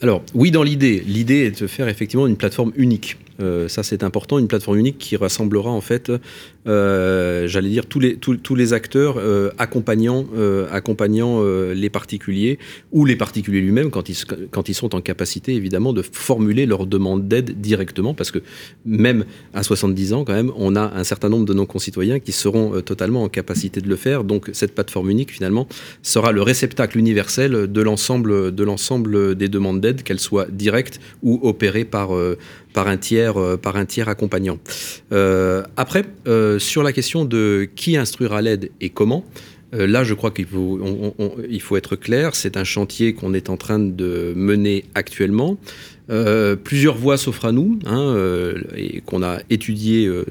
[0.01, 3.17] Alors oui, dans l'idée, l'idée est de faire effectivement une plateforme unique.
[3.41, 6.11] Euh, ça, c'est important, une plateforme unique qui rassemblera en fait,
[6.67, 10.25] euh, j'allais dire, tous les, tous, les acteurs euh, accompagnant,
[10.71, 11.43] accompagnant
[11.73, 12.59] les particuliers
[12.91, 14.17] ou les particuliers lui-même quand ils,
[14.51, 18.39] quand ils sont en capacité, évidemment, de formuler leur demande d'aide directement, parce que
[18.85, 22.31] même à 70 ans, quand même, on a un certain nombre de nos concitoyens qui
[22.31, 24.23] seront totalement en capacité de le faire.
[24.23, 25.67] Donc, cette plateforme unique, finalement,
[26.01, 31.39] sera le réceptacle universel de l'ensemble, de l'ensemble des demandes d'aide, qu'elles soient directes ou
[31.43, 32.11] opérées par
[32.73, 34.59] par un tiers, euh, par un tiers accompagnant.
[35.11, 39.23] Euh, après, euh, sur la question de qui instruira l'aide et comment,
[39.75, 40.79] là, je crois qu'il faut,
[41.49, 42.35] il faut être clair.
[42.35, 45.57] C'est un chantier qu'on est en train de mener actuellement.
[46.09, 50.25] Euh, plusieurs voies s'offrent à nous hein, euh, et qu'on a étudiées euh,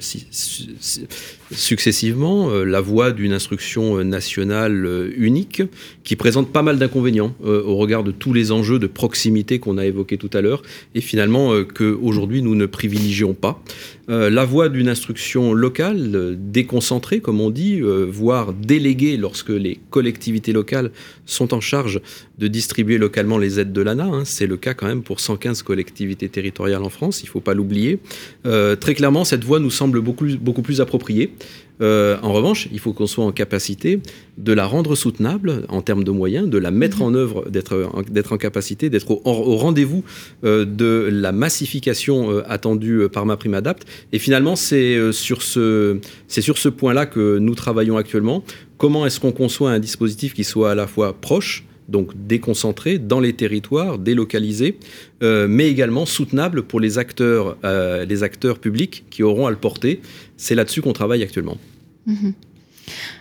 [1.50, 2.50] successivement.
[2.50, 5.62] la voie d'une instruction nationale unique
[6.04, 9.87] qui présente pas mal d'inconvénients au regard de tous les enjeux de proximité qu'on a
[9.87, 10.62] évoqués tout à l'heure
[10.94, 13.62] et finalement qu'aujourd'hui nous ne privilégions pas.
[14.08, 20.90] la voie d'une instruction locale déconcentrée, comme on dit, voire déléguée lorsque les collectivités locales
[21.33, 22.01] sont en charge
[22.38, 24.05] de distribuer localement les aides de l'ANA.
[24.05, 24.23] Hein.
[24.25, 27.55] C'est le cas quand même pour 115 collectivités territoriales en France, il ne faut pas
[27.55, 27.99] l'oublier.
[28.47, 31.33] Euh, très clairement, cette voie nous semble beaucoup, beaucoup plus appropriée.
[31.81, 34.01] Euh, en revanche, il faut qu'on soit en capacité
[34.38, 37.03] de la rendre soutenable en termes de moyens, de la mettre mhm.
[37.03, 37.90] en œuvre, d'être
[38.31, 40.05] en, capacité, d'être au, rendez-vous
[40.45, 43.85] euh, de la massification attendue par ma prime adapt.
[44.12, 48.45] Et finalement, c'est sur ce, sur ce point-là que nous travaillons actuellement.
[48.83, 53.21] Comment est-ce qu'on conçoit un dispositif qui soit à la fois proche, donc déconcentré dans
[53.21, 54.77] les territoires, délocalisé,
[55.21, 60.01] mais également soutenable pour les acteurs, les acteurs publics qui auront à le porter?
[60.37, 61.59] C'est là-dessus qu'on travaille actuellement.
[62.07, 62.33] Mhm.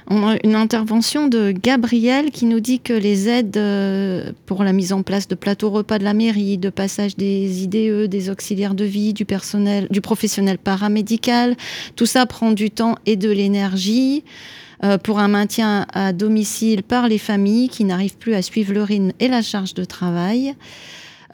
[0.08, 4.74] On a une intervention de Gabriel qui nous dit que les aides euh, pour la
[4.74, 8.74] mise en place de plateaux repas de la mairie, de passage des IDE, des auxiliaires
[8.74, 11.56] de vie, du personnel, du professionnel paramédical,
[11.96, 14.24] tout ça prend du temps et de l'énergie
[14.84, 18.84] euh, pour un maintien à domicile par les familles qui n'arrivent plus à suivre le
[18.84, 20.56] rythme et la charge de travail.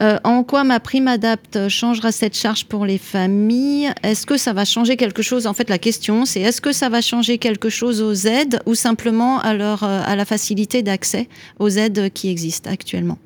[0.00, 3.90] Euh, en quoi ma prime adapte changera cette charge pour les familles?
[4.02, 5.46] Est-ce que ça va changer quelque chose?
[5.46, 8.74] En fait, la question, c'est est-ce que ça va changer quelque chose aux aides ou
[8.74, 11.28] simplement à, euh, à la facilité d'accès
[11.58, 13.18] aux aides qui existent actuellement?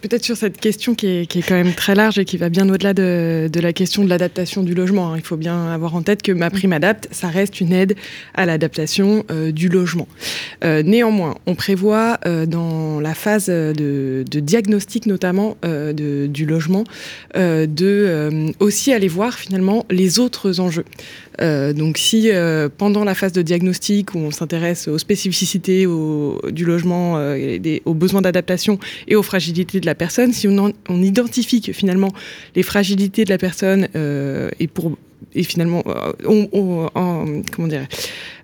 [0.00, 2.94] Peut-être sur cette question qui est, quand même très large et qui va bien au-delà
[2.94, 5.12] de, la question de l'adaptation du logement.
[5.12, 5.16] Hein.
[5.16, 7.96] Il faut bien avoir en tête que ma prime adapte, ça reste une aide
[8.34, 10.08] à l'adaptation euh, du logement.
[10.64, 16.84] Euh, néanmoins, on prévoit euh, dans la phase de, diagnostic notamment du logement
[17.34, 20.84] de aussi aller voir finalement les autres enjeux.
[21.38, 22.30] Donc si
[22.78, 25.86] pendant la phase de diagnostic où on s'intéresse aux spécificités
[26.50, 27.20] du logement,
[27.84, 28.78] aux besoins d'adaptation
[29.08, 32.12] et aux fragilités de la personne, si on, identifie finalement
[32.54, 34.96] les fragilités de la personne euh, et pour
[35.34, 37.86] et finalement, euh, on, comment dire,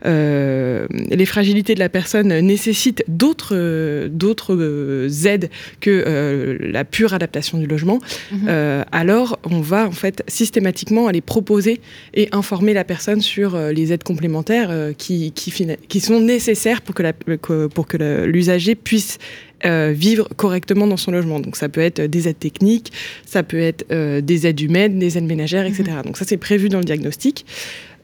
[0.07, 5.51] euh, les fragilités de la personne nécessitent d'autres d'autres aides
[5.81, 7.99] que la pure adaptation du logement.
[8.33, 8.85] Mhm.
[8.93, 11.81] alors, on va en fait systématiquement aller proposer
[12.15, 15.53] et informer la personne sur les aides complémentaires qui, qui,
[15.89, 19.19] qui, sont nécessaires pour que la, pour que l'usager puisse
[19.65, 21.41] euh, vivre correctement dans son logement.
[21.41, 22.93] Donc ça peut être des aides techniques,
[23.27, 25.85] ça peut être euh, des aides humaines, des aides ménagères, etc.
[25.97, 26.03] Mhm.
[26.03, 27.45] Donc ça c'est prévu dans le diagnostic.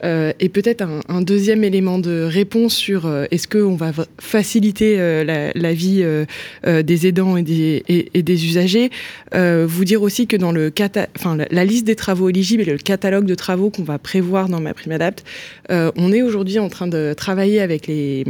[0.02, 6.04] Euh, et peut-être un, deuxième élément de réponse sur est-ce qu'on va faciliter la, vie
[6.64, 8.90] des aidants et des, et, des usagers.
[9.32, 10.72] vous dire aussi que dans le
[11.16, 14.60] enfin, la, liste des travaux éligibles et le catalogue de travaux qu'on va prévoir dans
[14.60, 15.24] ma prime adapt,
[15.70, 18.24] on est aujourd'hui en train de travailler avec les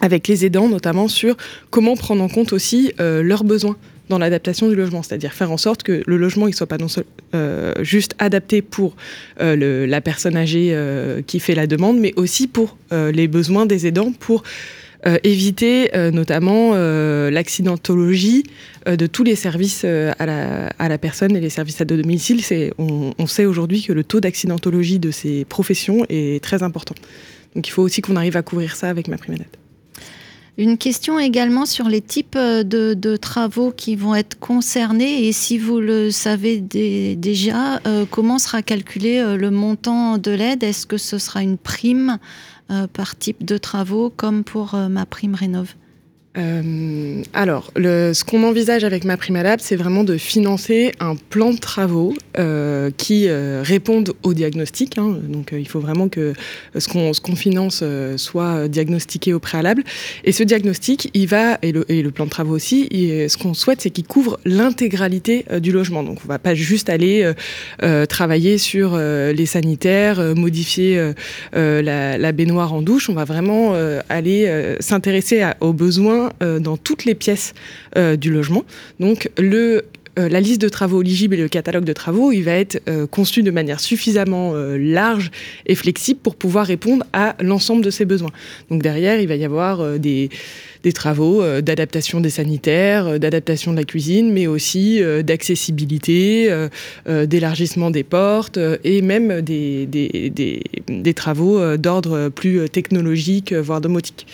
[0.00, 1.36] avec les aidants notamment sur
[1.70, 3.76] comment prendre en compte aussi euh, leurs besoins
[4.08, 6.88] dans l'adaptation du logement, c'est-à-dire faire en sorte que le logement il soit pas non
[6.88, 8.94] seul, euh, juste adapté pour
[9.40, 10.76] euh, la personne âgée
[11.26, 14.42] qui fait la demande, mais aussi pour les besoins des aidants pour
[15.24, 18.44] éviter notamment l'accidentologie
[18.86, 22.40] de tous les services à la, personne et les services à domicile.
[22.78, 26.94] On, sait aujourd'hui que le taux d'accidentologie de ces professions est très important.
[27.54, 29.36] Donc il faut aussi qu'on arrive à couvrir ça avec ma prime
[30.58, 35.56] une question également sur les types euh, de, travaux qui vont être concernés et si
[35.58, 40.62] vous le savez déjà, euh, comment sera calculé euh, le montant de l'aide?
[40.62, 42.18] Est-ce que ce sera une prime
[42.94, 45.74] par type de travaux comme pour ma prime rénov?
[46.38, 51.52] Euh, alors, le, ce qu'on envisage avec ma prime c'est vraiment de financer un plan
[51.52, 54.96] de travaux euh, qui euh, répondent au diagnostic.
[54.96, 55.18] Hein.
[55.28, 56.32] donc, euh, il faut vraiment que
[56.76, 59.84] ce qu'on qu'on finance euh, soit diagnostiqué au préalable.
[60.24, 62.88] Et ce diagnostic, il va et le, et le plan de travaux aussi.
[62.90, 66.02] ce qu'on souhaite, c'est qu'il couvre l'intégralité du logement.
[66.02, 67.30] Donc, on va pas juste aller
[68.08, 71.12] travailler sur les sanitaires, modifier
[71.52, 73.08] la, la, baignoire en douche.
[73.08, 73.74] On va vraiment
[74.08, 77.54] aller s'intéresser aux besoins euh, dans toutes les pièces
[77.96, 78.64] euh, du logement.
[79.00, 79.84] Donc le
[80.18, 83.42] euh, la liste de travaux éligibles et le catalogue de travaux, il va être conçu
[83.42, 85.30] de manière suffisamment large
[85.64, 88.28] et flexible pour pouvoir répondre à l'ensemble de ces besoins.
[88.68, 90.28] Donc derrière, il va y avoir des,
[90.82, 96.50] des travaux euh, d'adaptation des sanitaires, euh, d'adaptation de la cuisine, mais aussi euh, d'accessibilité,
[97.06, 100.30] d'élargissement des portes et même des, des,
[100.88, 104.26] des, travaux d'ordre plus technologique, voire domotique.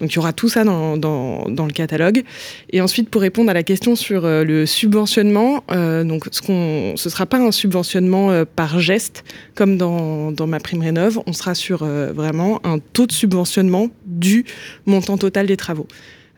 [0.00, 2.22] Donc il y aura tout ça dans, dans, dans, le catalogue.
[2.70, 7.26] Et ensuite, pour répondre à la question sur le subventionnement, donc ce ne ce sera
[7.26, 9.24] pas un subventionnement par geste
[9.54, 14.44] comme dans, dans ma prime rénov, on sera sur vraiment un taux de subventionnement du
[14.86, 15.86] montant total des travaux.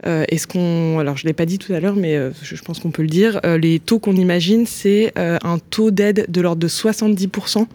[0.06, 2.80] Euh, Est-ce qu'on, alors je l'ai pas dit tout à l'heure, mais euh, je, pense
[2.80, 3.40] qu'on peut le dire.
[3.44, 7.66] Euh, les taux qu'on imagine, c'est euh, un taux d'aide de l'ordre de 70%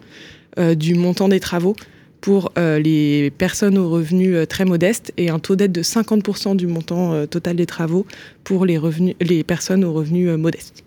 [0.74, 1.76] du montant des travaux
[2.20, 7.28] pour les personnes aux revenus très modestes et un taux d'aide de 50% du montant
[7.28, 8.06] total des travaux
[8.42, 10.82] pour les revenus, les personnes aux revenus modestes.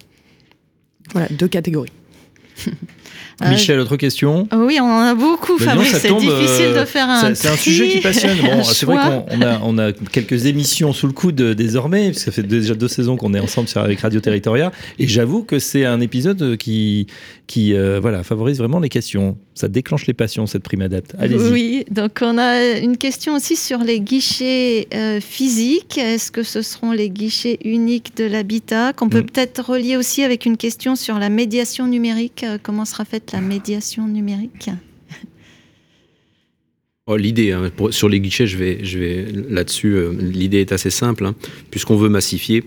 [1.13, 1.93] Voilà, deux catégories.
[3.43, 5.97] Euh, Michel, autre question Oui, on en a beaucoup, Fabrice.
[5.97, 7.33] C'est difficile de faire un.
[7.35, 8.37] C'est un sujet qui passionne.
[8.41, 12.25] Bon, c'est vrai qu'on a, on a quelques émissions sous le coude désormais, parce que
[12.25, 14.71] ça fait déjà deux saisons qu'on est ensemble avec Radio Territoria.
[14.99, 17.07] Et j'avoue que c'est un épisode qui,
[17.47, 19.37] qui voilà, favorise vraiment les questions.
[19.53, 21.13] Ça déclenche les passions, cette prime adapte.
[21.19, 21.51] Allez-y.
[21.51, 24.87] Oui, donc on a une question aussi sur les guichets
[25.21, 25.97] physiques.
[25.97, 29.25] Est-ce que ce seront les guichets uniques de l'habitat qu'on peut mm.
[29.25, 34.07] peut-être relier aussi avec une question sur la médiation numérique Comment sera faite la médiation
[34.07, 34.69] numérique
[37.07, 40.89] oh, L'idée, hein, sur les guichets, je vais, je vais là-dessus, euh, l'idée est assez
[40.89, 41.36] simple, hein.
[41.69, 42.63] puisqu'on veut massifier.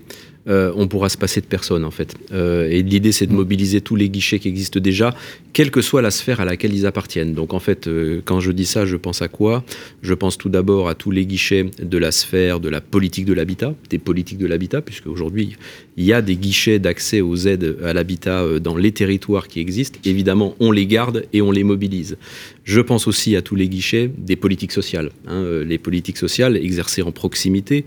[0.47, 2.15] Euh, on pourra se passer de personne en fait.
[2.31, 5.15] Euh, et l'idée c'est de mobiliser tous les guichets qui existent déjà,
[5.53, 7.33] quelle que soit la sphère à laquelle ils appartiennent.
[7.33, 9.63] Donc en fait, euh, quand je dis ça, je pense à quoi?
[10.03, 13.33] Je pense tout d'abord à tous les guichets de la sphère de la politique de
[13.33, 15.55] l'habitat, des politiques de l'habitat, puisque aujourd'hui
[15.97, 19.99] il y a des guichets d'accès aux aides à l'habitat dans les territoires qui existent.
[20.03, 22.17] Évidemment, on les garde et on les mobilise.
[22.63, 25.11] Je pense aussi à tous les guichets des politiques sociales.
[25.27, 27.85] Hein, les politiques sociales exercées en proximité,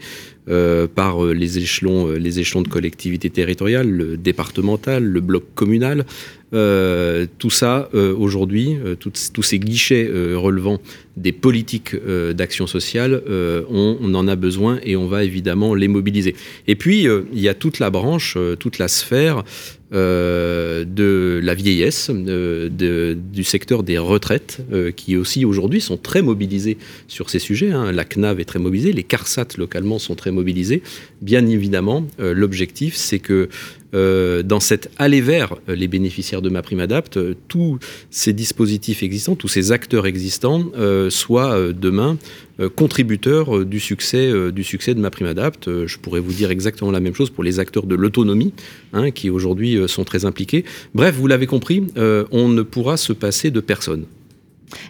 [0.48, 5.44] euh, par euh, les échelons, euh, les échelons de collectivité territoriale, le départemental, le bloc
[5.54, 6.06] communal.
[6.50, 10.80] Tout ça, aujourd'hui, tous ces guichets relevant
[11.16, 11.94] des politiques
[12.34, 13.22] d'action sociale,
[13.70, 16.34] on, en a besoin et on va évidemment les mobiliser.
[16.66, 19.42] Et puis, il y a toute la branche, toute la sphère euh,
[19.90, 22.68] de la vieillesse, euh,
[23.14, 26.76] du secteur des retraites, euh, qui aussi aujourd'hui sont très mobilisés
[27.06, 27.70] sur ces sujets.
[27.70, 27.92] Hein.
[27.92, 30.82] La CNAV est très mobilisée, les CARSAT localement sont très mobilisés.
[31.22, 33.48] Bien évidemment, l'objectif, c'est que
[33.92, 37.18] dans cette aller vers les bénéficiaires de ma prime adapt,
[37.48, 37.78] tous
[38.10, 40.70] ces dispositifs existants, tous ces acteurs existants
[41.08, 45.86] soient demain euh, contributeur euh, du succès, euh, du succès de ma prime adapt.
[45.86, 48.52] Je pourrais vous dire exactement la même chose pour les acteurs de l'autonomie,
[48.92, 50.64] hein, qui aujourd'hui sont très impliqués.
[50.94, 54.04] Bref, vous l'avez compris, on ne pourra se passer de personne.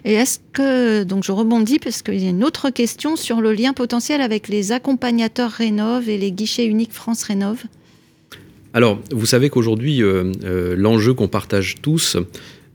[0.03, 3.53] Et est-ce que, donc je rebondis parce qu'il y a une autre question sur le
[3.53, 7.63] lien potentiel avec les accompagnateurs Rénov et les guichets uniques France Rénov?
[8.73, 10.01] Alors, vous savez qu'aujourd'hui,
[10.75, 12.17] l'enjeu qu'on partage tous,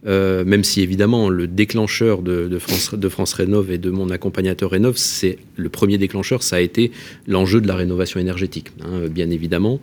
[0.06, 5.38] euh, même si évidemment le déclencheur de, France, Rénov et de mon accompagnateur Rénov, c'est
[5.56, 6.90] le premier déclencheur, ça a été
[7.26, 9.80] l'enjeu de la rénovation énergétique, hein, bien évidemment.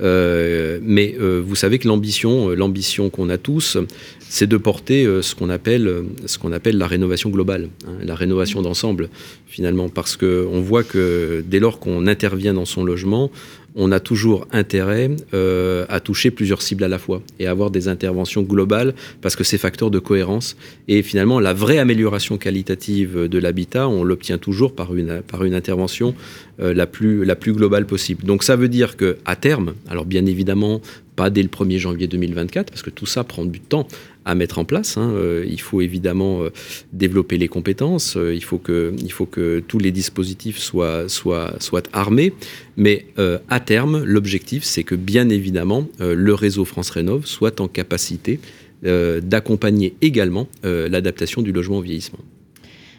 [0.00, 3.78] Euh, mais euh, vous savez que l'ambition, l'ambition qu'on a tous,
[4.20, 9.08] c'est de porter ce qu'on appelle, la rénovation globale, hein, la rénovation d'ensemble
[9.46, 13.30] finalement, parce qu'on voit que dès lors qu'on intervient dans son logement,
[13.74, 17.88] on a toujours intérêt euh, à toucher plusieurs cibles à la fois et avoir des
[17.88, 20.56] interventions globales parce que c'est facteur de cohérence.
[20.88, 25.54] Et finalement, la vraie amélioration qualitative de l'habitat, on l'obtient toujours par une, par une
[25.54, 26.14] intervention
[26.60, 28.24] euh, la, plus, la plus globale possible.
[28.24, 30.80] Donc ça veut dire que à terme, alors bien évidemment,
[31.16, 33.86] pas dès le 1er janvier 2024, parce que tout ça prend du temps
[34.24, 34.96] à mettre en place.
[34.96, 35.10] Hein.
[35.14, 36.50] Euh, il faut évidemment euh,
[36.92, 41.06] développer les compétences, euh, il, faut que, tous les dispositifs soient
[41.92, 42.32] armés,
[42.76, 43.06] mais
[43.48, 48.40] à terme, l'objectif, c'est que bien évidemment, le réseau France Rénov soit en capacité
[48.82, 52.18] d'accompagner également l'adaptation du logement au vieillissement.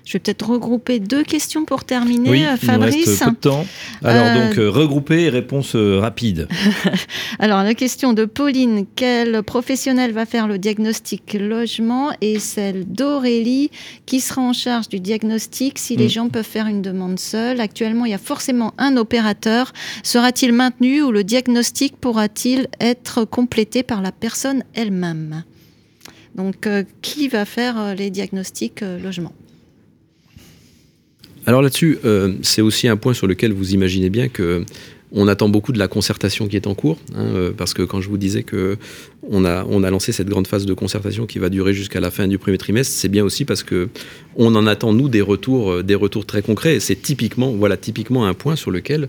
[0.06, 2.96] Je vais peut-être regrouper deux questions pour terminer, oui, Fabrice.
[2.96, 3.66] Il nous reste peu de temps.
[4.04, 6.50] Alors, euh, donc, euh, regrouper et réponse euh, rapide.
[7.40, 13.72] Alors, la question de Pauline quel professionnel va faire le diagnostic logement Et celle d'Aurélie
[14.06, 16.10] qui sera en charge du diagnostic si les mm.
[16.10, 17.62] gens peuvent faire une demande seule?
[17.62, 19.72] Actuellement, il y a forcément un opérateur.
[20.04, 25.44] Sera-t-il maintenu ou le diagnostic pourra-t-il être complété par la personne elle-même?
[26.36, 26.68] Donc,
[27.02, 29.32] qui va faire les diagnostics logement?
[31.46, 34.64] Alors là-dessus, euh, c'est aussi un point sur lequel vous imaginez bien que
[35.14, 38.02] on attend beaucoup de la concertation qui est en cours, hein, euh, parce que quand
[38.02, 38.78] je vous disais que
[39.30, 42.38] on a, lancé cette grande phase de concertation qui va durer jusqu'à la fin du
[42.38, 43.88] premier trimestre, c'est bien aussi parce que
[44.36, 46.80] on en attend nous des retours, euh, très concrets.
[46.82, 47.56] C'est typiquement,
[48.26, 49.08] un point sur lequel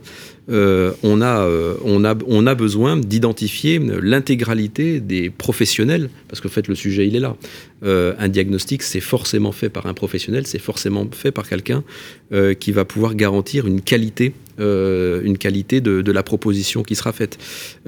[0.49, 1.49] on, a,
[1.85, 7.21] on, a, besoin d'identifier l'intégralité des professionnels, parce que en fait le sujet il est
[7.21, 7.37] là.
[7.83, 11.83] un diagnostic, c'est forcément fait par un professionnel, c'est forcément fait par quelqu'un
[12.61, 17.39] qui va pouvoir garantir une qualité euh, une qualité de, la proposition qui sera faite.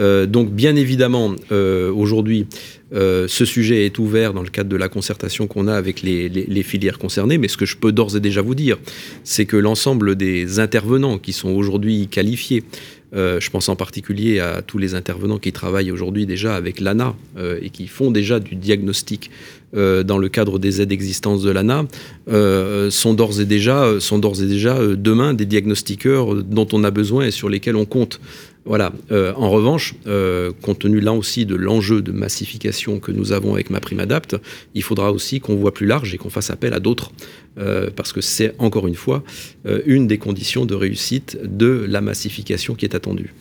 [0.00, 2.46] Euh, donc bien évidemment, euh, aujourd'hui,
[2.92, 6.62] ce sujet est ouvert dans le cadre de la concertation qu'on a avec les, les,
[6.62, 8.78] filières concernées, mais ce que je peux d'ores et déjà vous dire,
[9.22, 12.62] c'est que l'ensemble des intervenants qui sont aujourd'hui qualifiés,
[13.12, 17.14] je pense en particulier à tous les intervenants qui travaillent aujourd'hui déjà avec l'ANA
[17.62, 19.30] et qui font déjà du diagnostic
[19.76, 21.86] euh, dans le cadre des aides existences de l'ANA,
[22.28, 26.84] euh, sont d'ores et déjà, sont d'ores et déjà euh, demain des diagnostiqueurs dont on
[26.84, 28.20] a besoin et sur lesquels on compte.
[28.66, 28.92] Voilà.
[29.12, 33.54] Euh, en revanche, euh, compte tenu là aussi de l'enjeu de massification que nous avons
[33.54, 34.36] avec ma prime adapte,
[34.74, 37.12] il faudra aussi qu'on voit plus large et qu'on fasse appel à d'autres,
[37.58, 39.22] euh, parce que c'est encore une fois
[39.86, 43.32] une des conditions de réussite de la massification qui est attendue.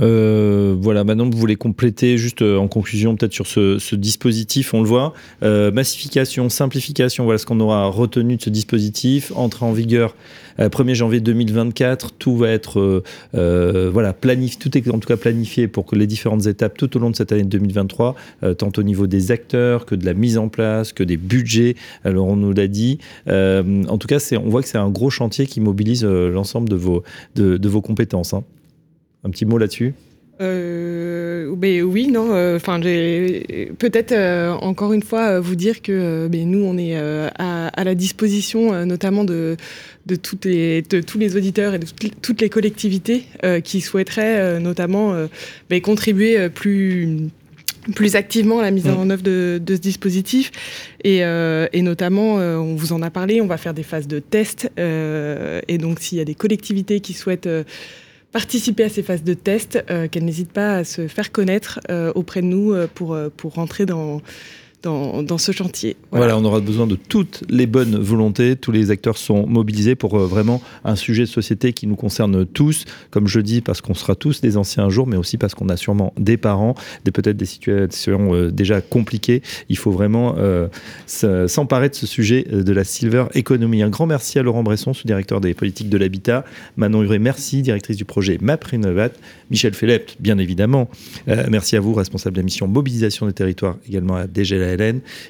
[0.00, 4.82] Euh, voilà, maintenant vous voulez compléter juste euh, en conclusion peut-être sur ce, dispositif, on
[4.82, 9.72] le voit, euh, massification, simplification, voilà ce qu'on aura retenu de ce dispositif, entrée en
[9.72, 10.14] vigueur
[10.58, 15.86] 1er janvier 2024, tout va être voilà, planifié, tout est en tout cas planifié pour
[15.86, 18.16] que les différentes étapes tout au long de cette année 2023,
[18.56, 22.26] tant au niveau des acteurs que de la mise en place, que des budgets, alors
[22.26, 22.98] on nous l'a dit.
[23.28, 27.04] en tout cas, on voit que c'est un gros chantier qui mobilise l'ensemble de vos,
[27.36, 28.34] de, vos compétences.
[28.34, 28.42] Hein.
[29.28, 29.92] Un petit mot là-dessus?
[30.40, 32.28] Euh, ben oui, non.
[32.32, 37.84] Euh, enfin, peut-être euh, encore une fois vous dire que ben, nous, on est à,
[37.84, 39.58] la disposition, notamment de,
[40.06, 41.86] de, toutes les, de tous les auditeurs et de
[42.22, 43.24] toutes les collectivités
[43.64, 45.14] qui souhaiteraient notamment
[45.68, 47.28] ben, contribuer plus
[47.94, 49.10] plus activement à la mise en mm.
[49.10, 50.52] œuvre de, ce dispositif.
[51.04, 54.70] Et, et notamment, on vous en a parlé, on va faire des phases de test.
[54.76, 57.48] et donc, s'il y a des collectivités qui souhaitent
[58.32, 62.12] participer à ces phases de test, euh, qu'elle n'hésite pas à se faire connaître euh,
[62.14, 64.20] auprès de nous euh, pour, pour rentrer dans,
[64.82, 65.96] dans, ce chantier.
[66.12, 66.38] Voilà.
[66.38, 68.56] on aura besoin de toutes les bonnes volontés.
[68.56, 72.46] Tous les acteurs sont mobilisés pour euh, vraiment un sujet de société qui nous concerne
[72.46, 72.84] tous.
[73.10, 75.68] Comme je dis, parce qu'on sera tous des anciens un jour, mais aussi parce qu'on
[75.68, 76.74] a sûrement des parents,
[77.04, 79.42] des peut-être des situations euh, déjà compliquées.
[79.68, 80.68] Il faut vraiment euh,
[81.06, 83.82] s'emparer de ce sujet de la silver economy.
[83.82, 86.44] Un grand merci à Laurent Bresson, sous-directeur des politiques de l'habitat.
[86.76, 89.10] Manon Huré, merci, directrice du projet MapRénovat.
[89.50, 90.88] Michel Phelept, bien évidemment.
[91.26, 94.78] merci à vous, responsable de la mission mobilisation des territoires, également à DGLA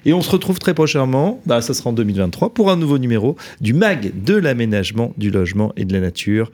[0.04, 3.36] et on se retrouve très prochainement, bah, ça sera en 2023, pour un nouveau numéro
[3.60, 6.52] du MAG de l'aménagement, du logement et de la nature.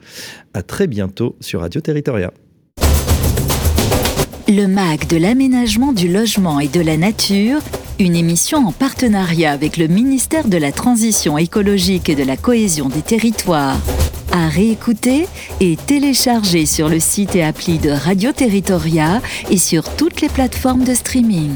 [0.53, 2.31] À très bientôt sur Radio Territoria.
[4.47, 7.59] Le MAG de l'aménagement, du logement et de la nature,
[7.99, 12.89] une émission en partenariat avec le ministère de la Transition écologique et de la cohésion
[12.89, 13.79] des territoires.
[14.35, 15.27] À réécouter
[15.61, 20.83] et télécharger sur le site et appli de Radio Territoria et sur toutes les plateformes
[20.83, 21.51] de streaming.